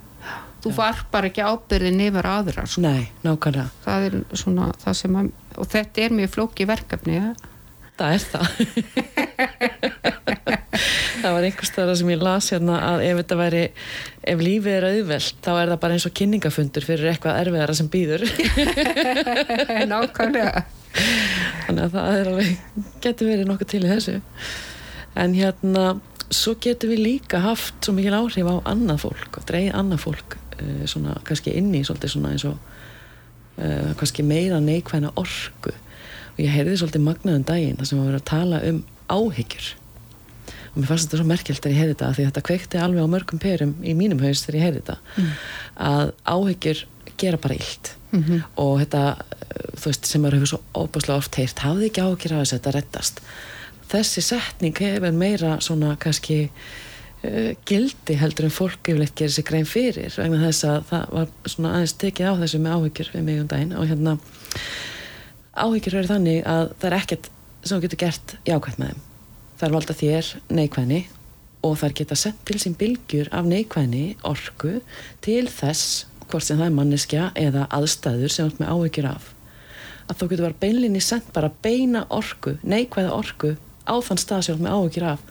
[0.66, 2.66] Þú var bara ekki ábyrðin yfir aðra.
[2.82, 7.30] Nei, nákvæmlega, það er svona það sem að og þetta er mjög flóki verkefni ja?
[7.96, 8.46] það er það
[11.26, 13.60] Það var einhvers staðar sem ég las hérna að ef þetta væri
[14.30, 17.88] ef lífið er auðvelt þá er það bara eins og kynningafundur fyrir eitthvað erfiðara sem
[17.90, 18.22] býður
[19.90, 20.60] nákvæmlega.
[21.66, 24.14] Þannig að það er alveg getur verið nokkuð til í þessu.
[25.18, 25.82] En hérna
[26.30, 30.36] svo getur við líka haft svo mikil áhrif á annað fólk og dreigð annað fólk
[30.38, 32.54] uh, svona kannski inn í svolítið svona eins og
[33.58, 35.74] uh, kannski meira neikvæna orku.
[36.36, 39.72] Og ég heyrði svolítið magnaðum daginn þar sem var verið að tala um áhyggjur
[40.76, 43.14] og mér fannst þetta svo merkjöld þegar ég heyrði þetta því þetta kveikti alveg á
[43.14, 44.96] mörgum perum í mínum haus þegar ég heyrði þetta
[45.88, 46.82] að áhyggjur
[47.16, 47.94] gera bara illt.
[48.16, 48.42] Mhm.
[48.62, 52.34] og þetta uh, þú veist sem maður hefur svo óbúslega oft heyrt hafði ekki áhyggjur
[52.36, 53.22] af þess að þetta reddast.
[53.90, 59.68] Þessi setning hefur meira svona kannski uh, gildi heldur en fólk yfirleitt gerir sig grein
[59.68, 63.42] fyrir vegna þess að það var svona aðeins tekið á þessu með áhyggjur við mig
[63.42, 63.74] um daginn.
[63.76, 64.16] Og hérna
[65.56, 67.30] áhyggjur eru þannig að það er ekkert
[67.66, 69.04] sem þú getur gert jákvæmt með þeim
[69.64, 70.98] er valda þér neikvæðni
[71.66, 74.76] og þær geta sett til sín bylgjur af neikvæðni orku
[75.24, 79.32] til þess hvort sem það er manneskja eða aðstæður sem ert með áhyggjur af.
[80.06, 83.54] Að þú getur bara beinlinni sendt bara beina orku, neikvæða orku
[83.86, 85.26] á þann stað sem ert með áhyggjur af.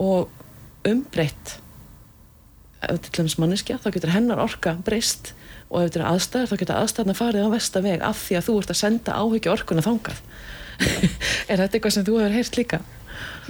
[0.00, 1.58] Og umbreytt
[2.84, 5.32] ef til dæmis manneskja þá getur hennar orka breyst
[5.70, 8.58] og ef þetta er aðstæður þá getur aðstæðna farið á vestaveg af því að þú
[8.60, 10.20] ert að senda áhyggju orkuna þangað.
[11.50, 12.80] Er þetta eitthvað sem þú hefur heyrt líka?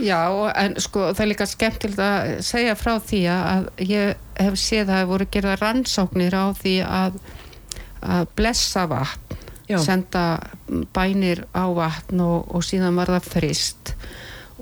[0.03, 0.21] Já,
[0.57, 4.95] en sko það er líka skemmtilegt að segja frá því að ég hef séð að
[4.95, 7.19] það voru gerða rannsóknir á því að,
[8.03, 9.39] að blessa vatn,
[9.71, 9.79] Já.
[9.81, 10.25] senda
[10.97, 13.95] bænir á vatn og, og síðan var það frist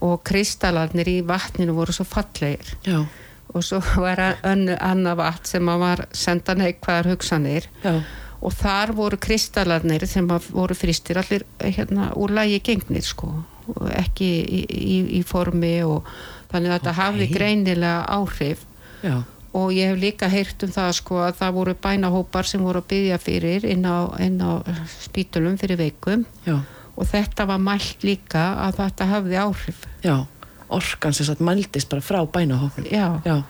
[0.03, 2.75] og kristallarnir í vatninu voru svo fallegir.
[2.87, 3.05] Já,
[3.53, 7.69] og svo var önnu annað vatn sem var senda neikvæðar hugsanir.
[7.85, 8.03] Já,
[8.43, 13.31] og þar voru kristallarnir sem voru fristir allir hérna úr lagi gengnir sko
[13.97, 16.05] ekki í, í, í formi og
[16.53, 16.97] þannig að þetta Ok.
[17.03, 18.67] hafði greinilega áhrif.
[19.03, 19.17] Já,
[19.53, 22.87] og ég hef líka heyrt um það sko að það voru bænahópar sem voru að
[22.93, 24.63] byggja fyrir inn á, inn á
[25.03, 26.57] spítulum fyrir veikum já,
[26.97, 29.83] og þetta var mælt líka að þetta hafði áhrif.
[30.05, 30.17] Já.
[30.73, 33.43] Orkan sem sagt mældist bara frá bænahóknum já, Já.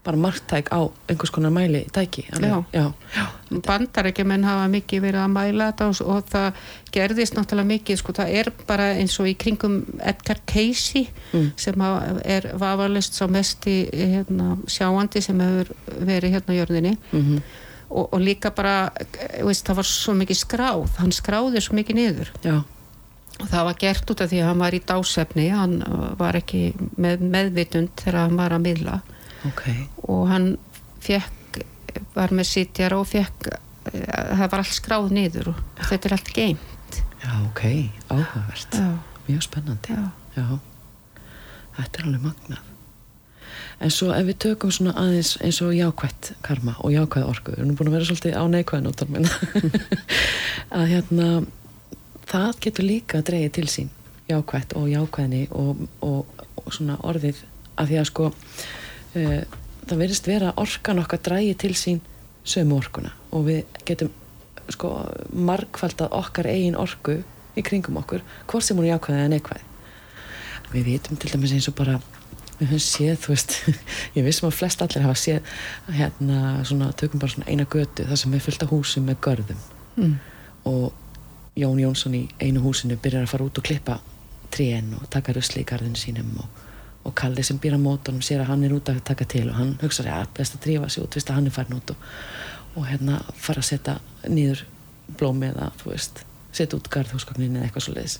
[0.00, 0.04] Já.
[0.04, 2.64] bara marktæk á einhvers konar mæli tæki alveg.
[2.72, 3.26] já, já,
[3.66, 6.60] bandarækjumenn hafa mikið verið að mæla þetta og, og það
[6.94, 11.52] gerðist náttúrulega mikið sko, það er bara eins og í kringum Edgar Casey Mm.
[11.56, 11.80] sem
[12.24, 15.68] er vafalist sá mest í hérna, sjáandi sem hefur
[16.02, 16.96] verið hérna á jörðinni.
[17.12, 17.42] Mhm,
[17.90, 18.90] og, og líka bara
[19.44, 22.32] veist, það var svo mikið skráð, hann skráði svo mikið niður.
[22.42, 22.56] Já,
[23.40, 25.78] og það var gert út af því að hann var í dásefni hann
[26.18, 29.00] var ekki með meðvitund þegar hann var að miðla
[29.48, 29.64] ok.
[30.08, 30.50] Og hann
[31.04, 31.62] fekk
[32.14, 36.34] var með sitjar og fekk eh, það var allt skráð niður og þetta er allt
[36.34, 38.74] geimt já, ok, áhugavert.
[38.74, 38.98] Já,
[39.28, 39.94] mjög spennandi.
[39.94, 40.58] Já, já,
[41.76, 42.66] þetta er alveg magnað.
[43.80, 47.62] En svo ef við tökum svona aðeins eins og jákvætt karma og jákvæð orku við
[47.62, 49.08] erum búin að vera svolítið á neikvæðnóttar
[50.80, 51.28] að hérna
[52.28, 53.88] það getur líka að dreyja til sín
[54.28, 57.40] jákvætt og jákvæðni og, og, og svona orðið
[57.80, 58.28] að því að sko
[59.16, 59.42] uh,
[59.86, 62.00] það verðist vera orkan okkar drægi til sín
[62.44, 64.12] sömu orkuna og við getum
[64.70, 64.92] sko
[65.34, 67.18] margfaldað okkar eigin orku
[67.58, 69.66] í kringum okkur hvort sem hún er jákvæð eða neikvæð
[70.70, 71.98] við vitum til dæmis eins og bara
[72.60, 73.56] við höfum séð, þú veist
[74.18, 75.52] ég vissum að flest allir hafa séð
[75.96, 79.62] hérna svona, tökum bara svona eina götu þar sem fullt af húsum með görðum
[79.96, 80.16] mm.
[80.70, 80.90] og
[81.58, 83.98] Jón Jónsson í einu húsinu byrjar að fara út og klippa
[84.54, 86.60] trén og taka rusli í garðinu sínum og,
[87.04, 89.56] og Kalli sem býr á mótunum sér að hann er út að taka til og
[89.56, 92.08] hann hugsa að best að drífa sig út fyrst að hann er farin út og,
[92.76, 93.98] og hérna fara að setja
[94.28, 94.64] nýður
[95.18, 98.18] blómi eða þú veist setja út garðhúsgagnin eða eitthvað svo leiðis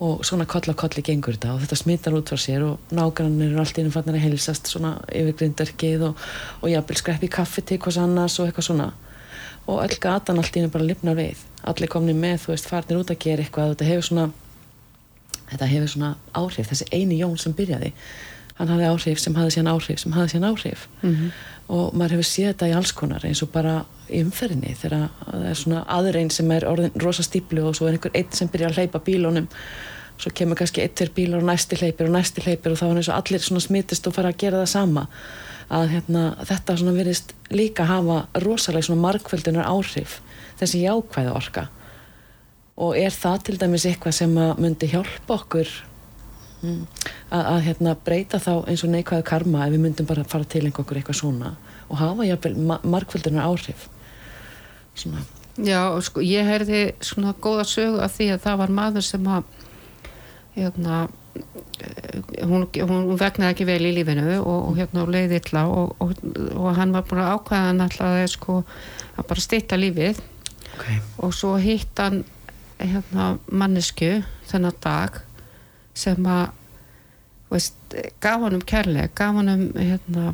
[0.00, 3.50] og svona koll á kolli gengur þetta og þetta smittar út frá sér og nágrannir
[3.50, 6.26] eru allt innum fannar að heilsast svona yfir grindarkið og,
[6.62, 8.92] og jafnvel skreppi í kaffi til hvers annars og eitthvað svona.
[9.66, 11.42] Og öll gatan allt innum bara lifnar við.
[11.66, 14.28] Allir komni með, þú veist, farnir út að gera eitthvað þetta hefur svona
[15.52, 16.68] þetta hefur svona áhrif.
[16.70, 17.92] Þessi eini Jón sem byrjaði
[18.58, 20.88] hann hafði áhrif sem hafði síðan áhrif sem hafði síðan áhrif.
[21.02, 21.30] Mhm.
[21.68, 25.42] og maður hefur séð þetta í alls konar eins og bara í umferðinni þegar það
[25.50, 28.70] er svona aðrein sem er orðin rosa stíplu og svo er einhver einn sem byrjar
[28.70, 29.48] að hleypa bílunum.
[30.16, 32.96] Svo kemur kannski eitt fyrir bílar og næsti hleypir og næsti hleypir og þá er
[32.96, 35.06] eins og allir svona smitist og fara að gera það sama.
[35.68, 40.22] Að hérna, þetta svona virðist líka hafa rosalega svona markvöldunar áhrif
[40.58, 41.68] þessi jákvæða orka
[42.78, 45.70] og er það til dæmis eitthvað sem að myndi hjálpa okkur
[46.62, 46.82] mm,
[47.34, 50.64] að, að hérna, breyta þá eins og neikvæðu karma ef við myndum bara fara til
[50.66, 51.54] einhverjum eitthvað svona
[51.88, 53.88] og hafa jafnvel ma markvöldunar áhrif?
[54.98, 55.22] Svona.
[55.58, 59.48] Já, sko, ég heyrði svona góða sögu af því að það var maður sem að
[60.58, 60.98] hérna
[61.82, 66.14] eh, hún, hún vegnaði ekki vel í lífinu og, og hérna leiði illa og, og,
[66.54, 68.58] og hann var búin að ákvæða hann alltaf sko,
[69.16, 70.26] að bara stýtta lífið.
[70.78, 71.00] Okay.
[71.26, 72.20] og svo hitt hann
[72.78, 75.18] hérna mannesku þennan dag
[75.98, 76.46] sem að
[77.50, 77.76] veist,
[78.20, 80.32] gaf hann um kærleik gaf hann um hérna,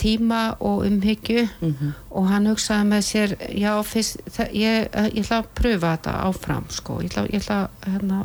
[0.00, 4.20] tíma og umhyggju mm og hann hugsaði með sér já, fyrst,
[4.52, 7.00] ég, ég ætla að pröfa þetta áfram sko.
[7.02, 8.20] ég ætla, ég ætla hérna,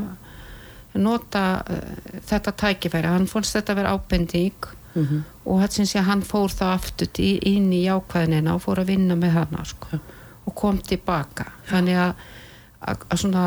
[0.94, 5.24] nota uh, þetta tækifæri, hann fórst þetta að vera ábending -hmm.
[5.46, 8.92] og þetta syns ég að hann fór þá aftur inn í jákvæðinina og fór að
[8.94, 10.00] vinna með hana sko.
[10.46, 12.14] Og kom tilbaka þannig að,
[12.82, 13.46] að, svona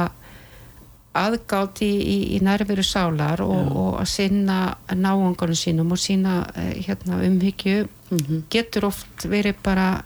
[1.14, 1.90] aðgátt í,
[2.34, 4.56] í, nærveru sálar og, og að sinna
[4.90, 8.42] náangunum sínum og sína eh, hérna, umhyggju Mhm.
[8.52, 10.04] getur oft verið bara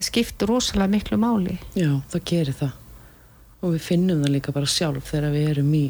[0.00, 2.70] skipt rosalega miklu máli Já, það gerir það
[3.60, 5.82] og við finnum það líka bara sjálf þegar við erum í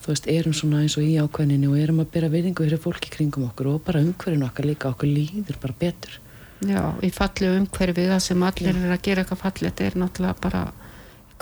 [0.00, 3.12] þú veist, erum svona eins og í ákveðninni og erum að bera virðingu fyrir fólki
[3.14, 6.18] kringum okkur og bara umhverfinu okkar líka, okkur líður bara betur
[6.66, 8.82] Já, í fallegu umhverfið það sem allir Já.
[8.88, 10.64] er að gera eitthvað fallið þetta er náttúrulega bara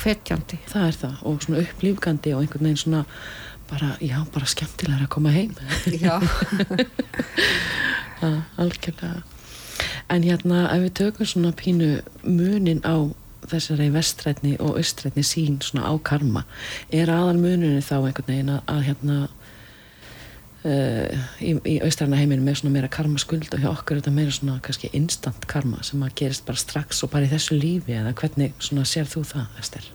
[0.01, 0.61] hvetjandi.
[0.71, 3.05] Það er það og svona upplýfgandi og einhvern veginn svona
[3.71, 5.55] bara, já, bara skemmtilega að koma heim.
[5.89, 6.19] Já,
[8.21, 9.23] það, algjörlega.
[10.13, 11.91] En hérna, ef við tökum svona pínu
[12.23, 13.11] munin á
[13.49, 16.45] þessari vestrætni og austrætni sín svona á karma,
[16.93, 19.19] er aðal muninni þá einhvern veginn að, að hérna
[20.69, 24.15] uh, í, í austræna heiminu með svona meira karma skuld og hjá okkur er þetta
[24.17, 27.99] meira svona kannski instant karma sem að gerist bara strax og bara í þessu lífi
[27.99, 29.93] eða hvernig svona sér þú það, Ester?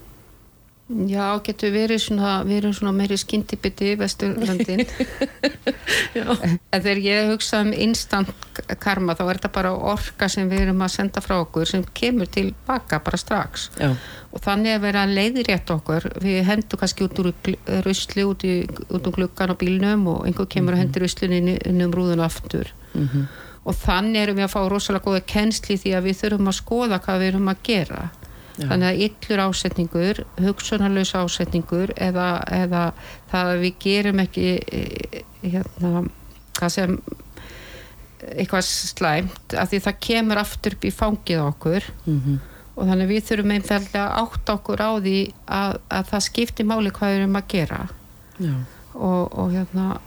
[0.89, 4.87] Já, getur verið svona, erum svona meiri skyndibiti í Vesturlandin.
[6.73, 8.29] En þegar ég hugsa um instant
[8.81, 12.29] karma þá er þetta bara orka sem við erum að senda frá okkur sem kemur
[12.29, 13.69] tilbaka bara strax.
[13.77, 13.93] Já,
[14.33, 17.31] Og þannig að vera leiðrétt okkur, við hendum kannski út úr
[17.85, 18.55] rusli út, í,
[18.89, 22.73] út um gluggan á bílnum og einhver kemur að hendur ruslinu inn, um rúðun aftur.
[22.93, 23.29] mm
[23.69, 26.97] Og þannig erum við að fá rosalega góða kennsli því að við þurfum að skoða
[27.03, 27.99] hvað við erum að gera.
[28.59, 32.83] Þannig að yllur ásetningur, hugsunarlaus ásetningur eða, eða
[33.31, 36.03] það að við gerum ekki eh, hérna,
[36.59, 36.99] hvað sem
[38.35, 41.91] eitthvað slæmt af því það kemur aftur upp í fangið okkur.
[42.03, 42.39] Mm
[42.79, 45.17] og þannig að við þurfum einfallega að átta okkur á því
[45.59, 47.79] að, að það skiptir máli hvað við erum að gera.
[48.95, 49.99] Og, og hérna e,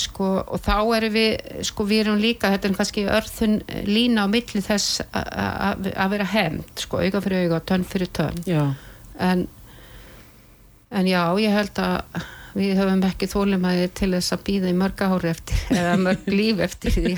[0.00, 3.58] sko, og þá erum við sko við erum líka, þetta er kannski örþun
[3.88, 8.40] lína á milli þess að vera hemmt, sko, auga fyrir auga tönn fyrir tönn,
[9.18, 9.46] en
[10.94, 12.22] en já, ég held að
[12.54, 16.60] við höfum ekki þólumæði til þess að býða í mörg ári eftir eða mörg líf
[16.62, 17.16] eftir því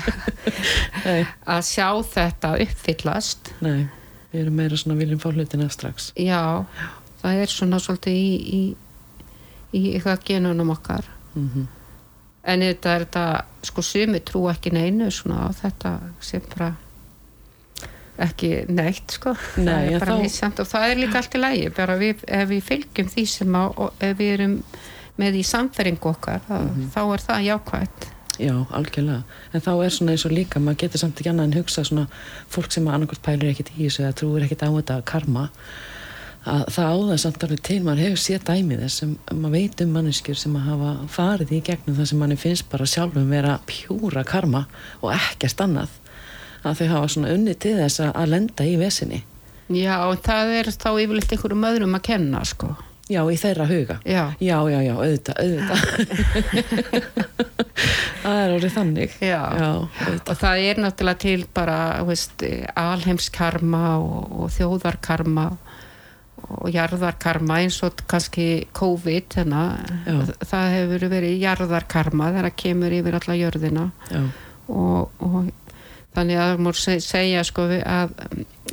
[1.05, 3.53] að sjá þetta uppfyllast.
[3.61, 3.85] Nei
[4.31, 6.11] við erum meira svona viljum fá hlutina strax.
[6.19, 6.65] Já,
[7.21, 8.61] það er svona svolítið í, í,
[9.77, 11.09] í eitthvað genunum okkar.
[11.35, 11.73] Mm
[12.47, 13.23] En þetta er þetta,
[13.67, 15.91] sko, sumi trú ekki neinu svona á þetta
[16.23, 16.69] sem bara
[18.17, 19.35] ekki neitt, sko.
[19.61, 21.41] Nei, það er þá- það er líka allt í
[21.75, 23.63] bara við, ef við fylgjum því sem á,
[24.01, 24.63] ef við erum
[25.19, 26.89] með í samferingu okkar, þá, Mhm.
[26.95, 28.07] þá er það jákvæmt.
[28.39, 29.23] Já, algjörlega.
[29.53, 32.07] En þá er svona eins og líka, maður getur samt ekki annað en hugsa svona
[32.49, 35.49] fólk sem annarkvæmt pælir ekkit í þessu eða trúir ekkit á þetta karma
[36.47, 39.81] að það á það samt alveg til, maður hefur séð dæmið þess sem maður veit
[39.85, 43.57] um manneskjur sem að hafa farið í gegnum það sem manni finnst bara sjálfum vera
[43.69, 44.65] pjúra karma
[45.01, 45.95] og ekkert annað
[46.67, 49.23] að þau hafa svona unni til þess að- lenda í vesinni.
[49.67, 52.69] Já, það er þá yfirleitt einhverjum öðrum að kenna, sko.
[53.07, 53.95] Já, í þeirra huga.
[54.03, 55.79] Já, Já, já, já, auðvitað, auðvitað.
[58.23, 59.13] það er orðið þannig.
[59.23, 59.39] já.
[59.59, 59.69] Já.
[60.27, 61.77] Og það er náttúrulega til bara,
[62.07, 62.43] veist,
[62.75, 65.45] alheimskarma og, og þjóðarkarma
[66.47, 70.17] og jarðarkarma eins og kannski COVID Já.
[70.45, 73.85] það hefur verið jarðarkarma þegar það kemur yfir alla jörðina
[74.67, 75.49] og, og
[76.17, 78.13] þannig að mór segja sko að,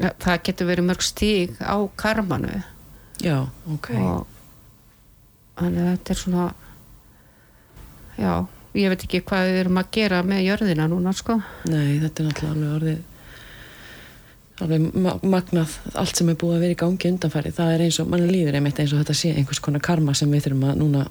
[0.00, 2.60] að það getur verið mörg stíg á karmanu
[3.22, 3.38] já,
[3.70, 3.90] ok.
[3.96, 4.26] og
[5.58, 6.46] þannig að þetta er svona
[8.18, 8.32] já,
[8.80, 12.30] ég veit ekki hvað við erum að gera með jörðina núna sko Nei, þetta er
[12.30, 13.02] náttúrulega alveg orðið
[14.62, 17.98] alveg ma magnað allt sem er búið að vera í gangi undanfæri það er eins
[18.02, 20.78] og, mann líður einmitt eins og þetta sé einhvers konar karma sem við þurfum að
[20.82, 21.06] núna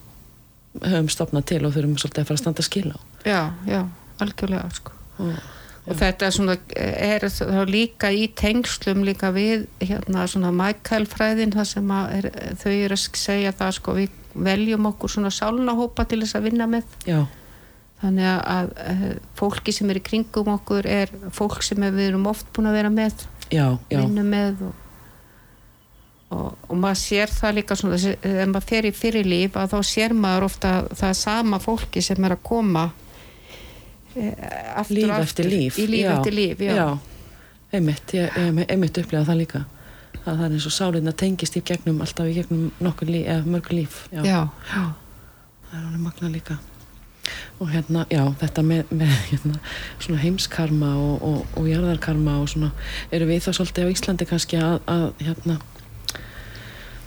[0.81, 2.97] höfum stopnað til og þurfum svolítið að fara að standa skil á.
[3.27, 3.81] Já, já,
[4.23, 4.95] algjörlega sko.
[5.21, 5.35] Og,
[5.83, 11.53] og þetta er svona er þá líka í tengslum líka við hérna svona Michael fræðin
[11.53, 12.29] það sem að er,
[12.63, 16.69] þau eru að segja það sko við veljum okkur svona sálnahópa til þess að vinna
[16.71, 16.97] með.
[17.05, 17.21] Já,
[18.03, 19.03] þannig að, að eh,
[19.39, 22.93] fólki sem er í kringum okkur er fólk sem við erum oft búin að vera
[22.93, 24.73] með vinnu með og,
[26.33, 30.17] og, og maður sér það líka svona þegar maður fer í fyrirlíf að þá sér
[30.17, 32.87] maður ofta það sama fólki sem er að koma
[34.15, 34.33] e,
[34.81, 36.89] aftur líf eftir líf í líf já, eftir líf, já, já,
[37.77, 39.63] einmitt, ég einmitt upplegað það líka.
[40.23, 43.55] Að það er eins og sálinna tengist í gegnum alltaf í gegnum nokkur líf, eða
[43.55, 44.45] mörgur líf já.
[44.69, 46.59] það er alveg magna líka
[47.59, 49.55] og hérna, já, þetta með, með hérna,
[50.03, 52.71] svona heimskarma og, og, og jarðarkarma og svona
[53.13, 55.55] eru við þá svolítið á Íslandi kannski að, að hérna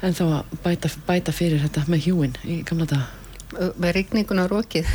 [0.05, 3.07] en þá að bæta, bæta fyrir þetta með hjúin í gamla daga?
[3.79, 4.87] Með rigninguna rókið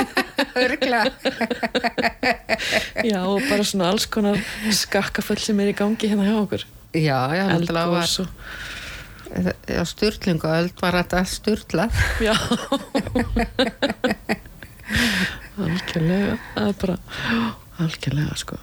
[0.62, 1.00] örgla
[3.04, 4.38] já, og bara svona alls konar
[4.74, 6.62] skakkaföll sem er í gangi hérna hjá okkur.
[6.92, 8.06] Já, já, náttúrulega var
[9.68, 11.90] já, styrlingu öll var þetta styrlað
[12.20, 12.34] Já
[15.62, 16.98] Algjörlega Það er bara
[17.82, 18.58] Algjörlega sko.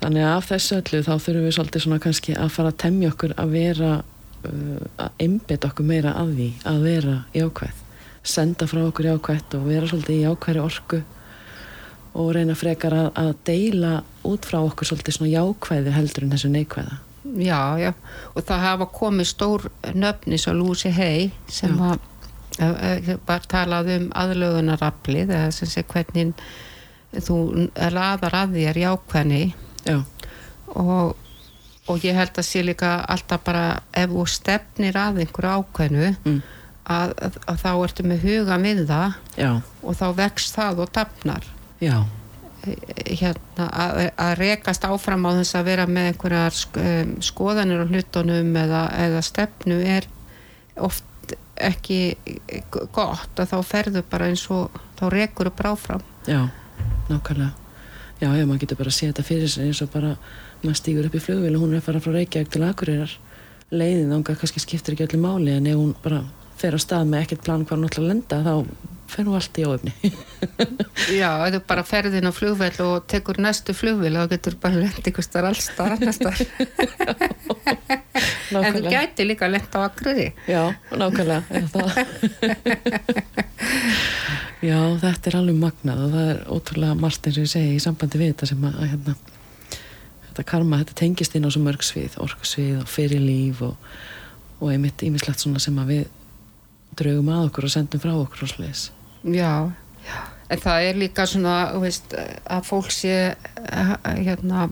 [0.00, 3.10] Þannig að af þessu öllu þá þurfum við svolítið svona kannski að fara að temja
[3.12, 7.82] okkur að vera uh, að einbeta okkur meira að því að vera jákvæð.
[8.34, 11.02] Senda frá okkur jákvæð og vera svolítið í jákvæðri orku
[12.14, 13.94] og reyna frekar að, að deila
[14.26, 17.00] út frá okkur svolítið svona jákvæði heldur en þessu neikvæða.
[17.40, 17.94] Já, já,
[18.36, 19.62] og það hafa komið stór
[19.96, 21.94] nöfni svo Lucy Hay sem Já.
[21.94, 22.02] að
[22.58, 26.34] bara talað um aðlögunaraflið eða sem sé hvernig
[27.14, 29.44] þú laðar að þér jákvæðni.
[29.84, 29.98] Já,
[30.72, 31.14] og,
[31.90, 36.42] og ég held að sé líka alltaf bara ef þú stefnir að einhverju ákveðnu mm.
[36.84, 39.50] að, að, að þá ertu með huga við það já,
[39.82, 41.48] og þá vex það og tapnar
[41.82, 41.96] já.
[42.64, 48.54] Hérna, að, að rekast áfram á þess að vera með einhverjar um, skoðanir á hlutunum
[48.56, 50.08] eða, eða stefnu er
[50.80, 51.04] oft
[51.56, 51.98] ekki
[52.94, 56.48] gott að þá ferðu bara eins og þá rekur upp áfram Já,
[57.10, 57.52] nákvæmlega.
[58.22, 60.14] Já, já, maður getur bara að sé þetta fyrir sér eins og bara
[60.62, 63.14] maður stýgur upp í flugvél og hún er að fara frá Reykjavík til Akureyrar.
[63.74, 66.22] Leiðin þangað kannski skiptir ekki öllu máli en ef hún bara
[66.56, 68.54] fer á stað með ekkert plan hvað hún ætlar að lenda þá
[69.10, 69.92] fer hún allt í óöfni
[71.20, 74.82] Já, ef þú bara ferði inn á flugvél og tekur næstu flugvél þá getur bara
[74.82, 76.46] lent ykkur starf alls starf annars staðar.
[78.64, 80.62] en þú gæti líka lent á Akureyri Já,
[80.94, 81.64] nákvæmlega er.
[84.64, 87.84] Já, þetta er alveg magnað og það er ótrúlega margt eins og ég segi í
[87.84, 89.12] sambandi við þetta sem að, að hérna,
[90.28, 93.74] þetta karma, þetta tengist inn á svo mörg svið, orkusvið og fyrirlíf og,
[94.60, 96.04] og einmitt ímislegt svona sem að við
[97.00, 98.86] draugum að okkur og sendum frá okkur og sliðis.
[99.24, 99.52] Já,
[100.04, 100.22] já.
[100.52, 102.16] En það er líka svona, þú veist,
[102.52, 104.66] að fólk sé eh, hérna,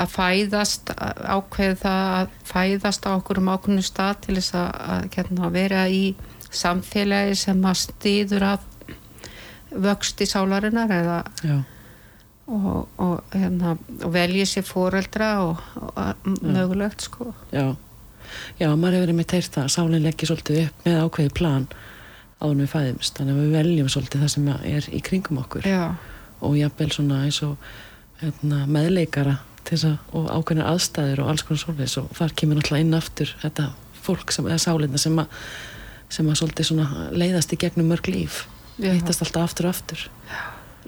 [0.00, 5.50] að fæðast, ákveð það að fæðast á okkur um ákveðinu stað til þess að, hérna,
[5.54, 6.04] vera í
[6.50, 8.66] samfélagi sem að stýður að
[9.70, 11.18] vöxti sálarinnar eða
[12.50, 17.32] og, og, hérna, og velji sér foreldra og, og mögulegt sko.
[17.52, 17.76] já.
[18.60, 21.68] Já, maður hefur heyrt það að sálinn leggja svolítið upp með ákveði plan
[22.40, 25.66] en við fæðumst, þannig að við veljum svolítið það sem er í kringum okkur.
[25.68, 25.82] Já,
[26.40, 27.56] og jafnvel svona eins og
[28.22, 29.36] hérna, meðleikara
[29.70, 33.66] að, og ákveðnar aðstæður og alls konar svolítið og þar kemur náttúrulega inn aftur þetta
[34.00, 35.36] fólk sem, eða sálinna sem að
[36.10, 38.46] sem að svolítið svona leiðast í gegnum mörg líf.
[38.80, 38.94] Já.
[38.96, 40.06] hittast alltaf aftur og aftur.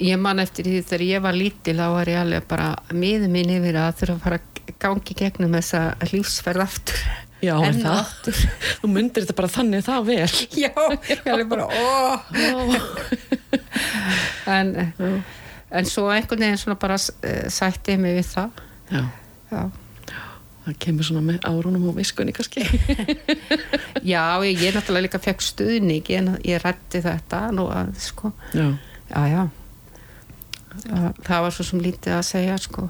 [0.00, 3.52] Ég man eftir því þegar ég var lítil þá var ég alveg bara miður mín
[3.52, 4.38] yfir að þurfa að fara
[4.82, 7.02] gangi gegnum þessa lífsferð aftur
[7.42, 7.96] Já, er og það?
[7.98, 8.40] aftur.
[8.82, 10.32] Þú myndir þetta bara þannig það vel.
[10.64, 10.72] Já,
[11.10, 11.74] ég alveg bara ó.
[14.52, 14.74] En,
[15.72, 18.62] en svo einhvern veginn svona bara uh, sætti ég mig við það.
[18.92, 19.02] Já,
[19.52, 19.62] Já,
[20.66, 22.62] það kemur svona með árunum og viskunni kannski.
[24.12, 28.32] Já ég, ég náttúrulega líka fekk stuðning en ég rætti þetta nú að sko.
[28.54, 28.70] Já,
[29.12, 29.42] Já, já.
[30.86, 32.86] Það, það var svo sem lítið að segja, sko.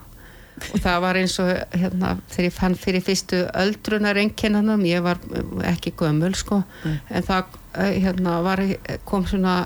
[0.70, 5.20] Og það var eins og, hérna, þegar ég fann fyrir fyrstu öldrunar einkennanum, ég var
[5.68, 6.96] ekki gömul, sko, Nei.
[7.10, 8.62] en það, eh, hérna, var,
[9.08, 9.56] kom svona,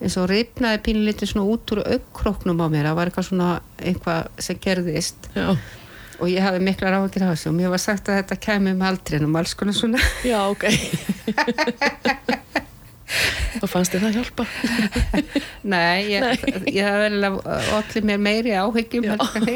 [0.00, 4.30] eins og ripnaði pínlítið svona út úr aukkroknum á mér, það var eitthvað svona, eitthvað
[4.44, 5.48] sem gerðist já,
[6.20, 8.90] og ég hafði miklar áhengir af þessu og mér var sagt að þetta kæmi með
[8.92, 10.00] aldrinum, alls konar svona.
[10.24, 10.64] já, ok
[13.62, 14.44] og fannst þið það hjálpa?
[15.64, 16.36] Nei, ég, Nei.
[16.76, 19.48] ég hef vel allir mér meiri áhyggjum en það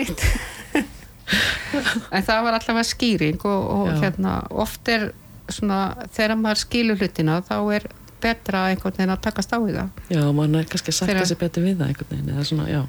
[2.45, 5.11] var allavega skýring og, og hérna oft er
[5.51, 5.81] svona
[6.15, 7.89] þegar maður skilur hlutina þá er
[8.21, 10.01] betra einhvern veginn að takast á í það.
[10.13, 12.83] Já, mann er kannski að sakta sér betur við það einhvern veginn eða svona, já.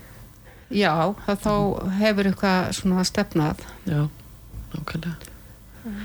[0.71, 0.95] Já,
[1.27, 1.53] þá
[1.99, 3.63] hefur eitthvað svona stefnað.
[3.87, 4.01] Já,
[4.75, 5.31] nákvæmlega.
[5.83, 6.01] Mm.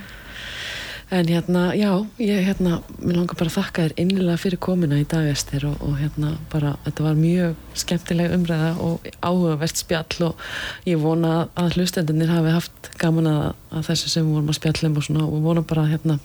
[1.11, 5.05] En hérna, já, ég hérna, mér langar bara að þakka þér innilega fyrir komina í
[5.07, 10.41] dag Ester og, og hérna bara, þetta var mjög skemmtileg umræða og áhugavert spjall og
[10.89, 15.07] ég vona að hlustendunir hafi haft gaman að, að þessu sem vorum að spjallum og
[15.07, 16.17] svona og vona bara hérna,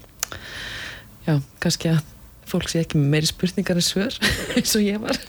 [1.27, 1.99] já, kannski að
[2.49, 4.17] fólk sé ekki með meiri spurningar en svör
[4.55, 5.19] eins og ég var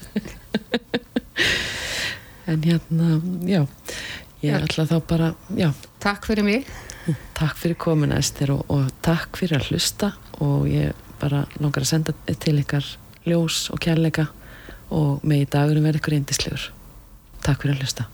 [2.55, 3.67] en hérna, já,
[4.41, 5.31] ég ætla þá bara,
[5.61, 5.69] já.
[6.01, 6.73] Takk fyrir mig.
[7.35, 10.13] Takk fyrir komin Ester og, og takk fyrir að hlusta
[10.45, 12.87] og ég bara langar að senda til ykkar
[13.27, 14.29] ljós og kærleika
[14.93, 16.67] og með í dagurum verður ykkur eindislegur.
[17.43, 18.07] Takk fyrir að hlusta.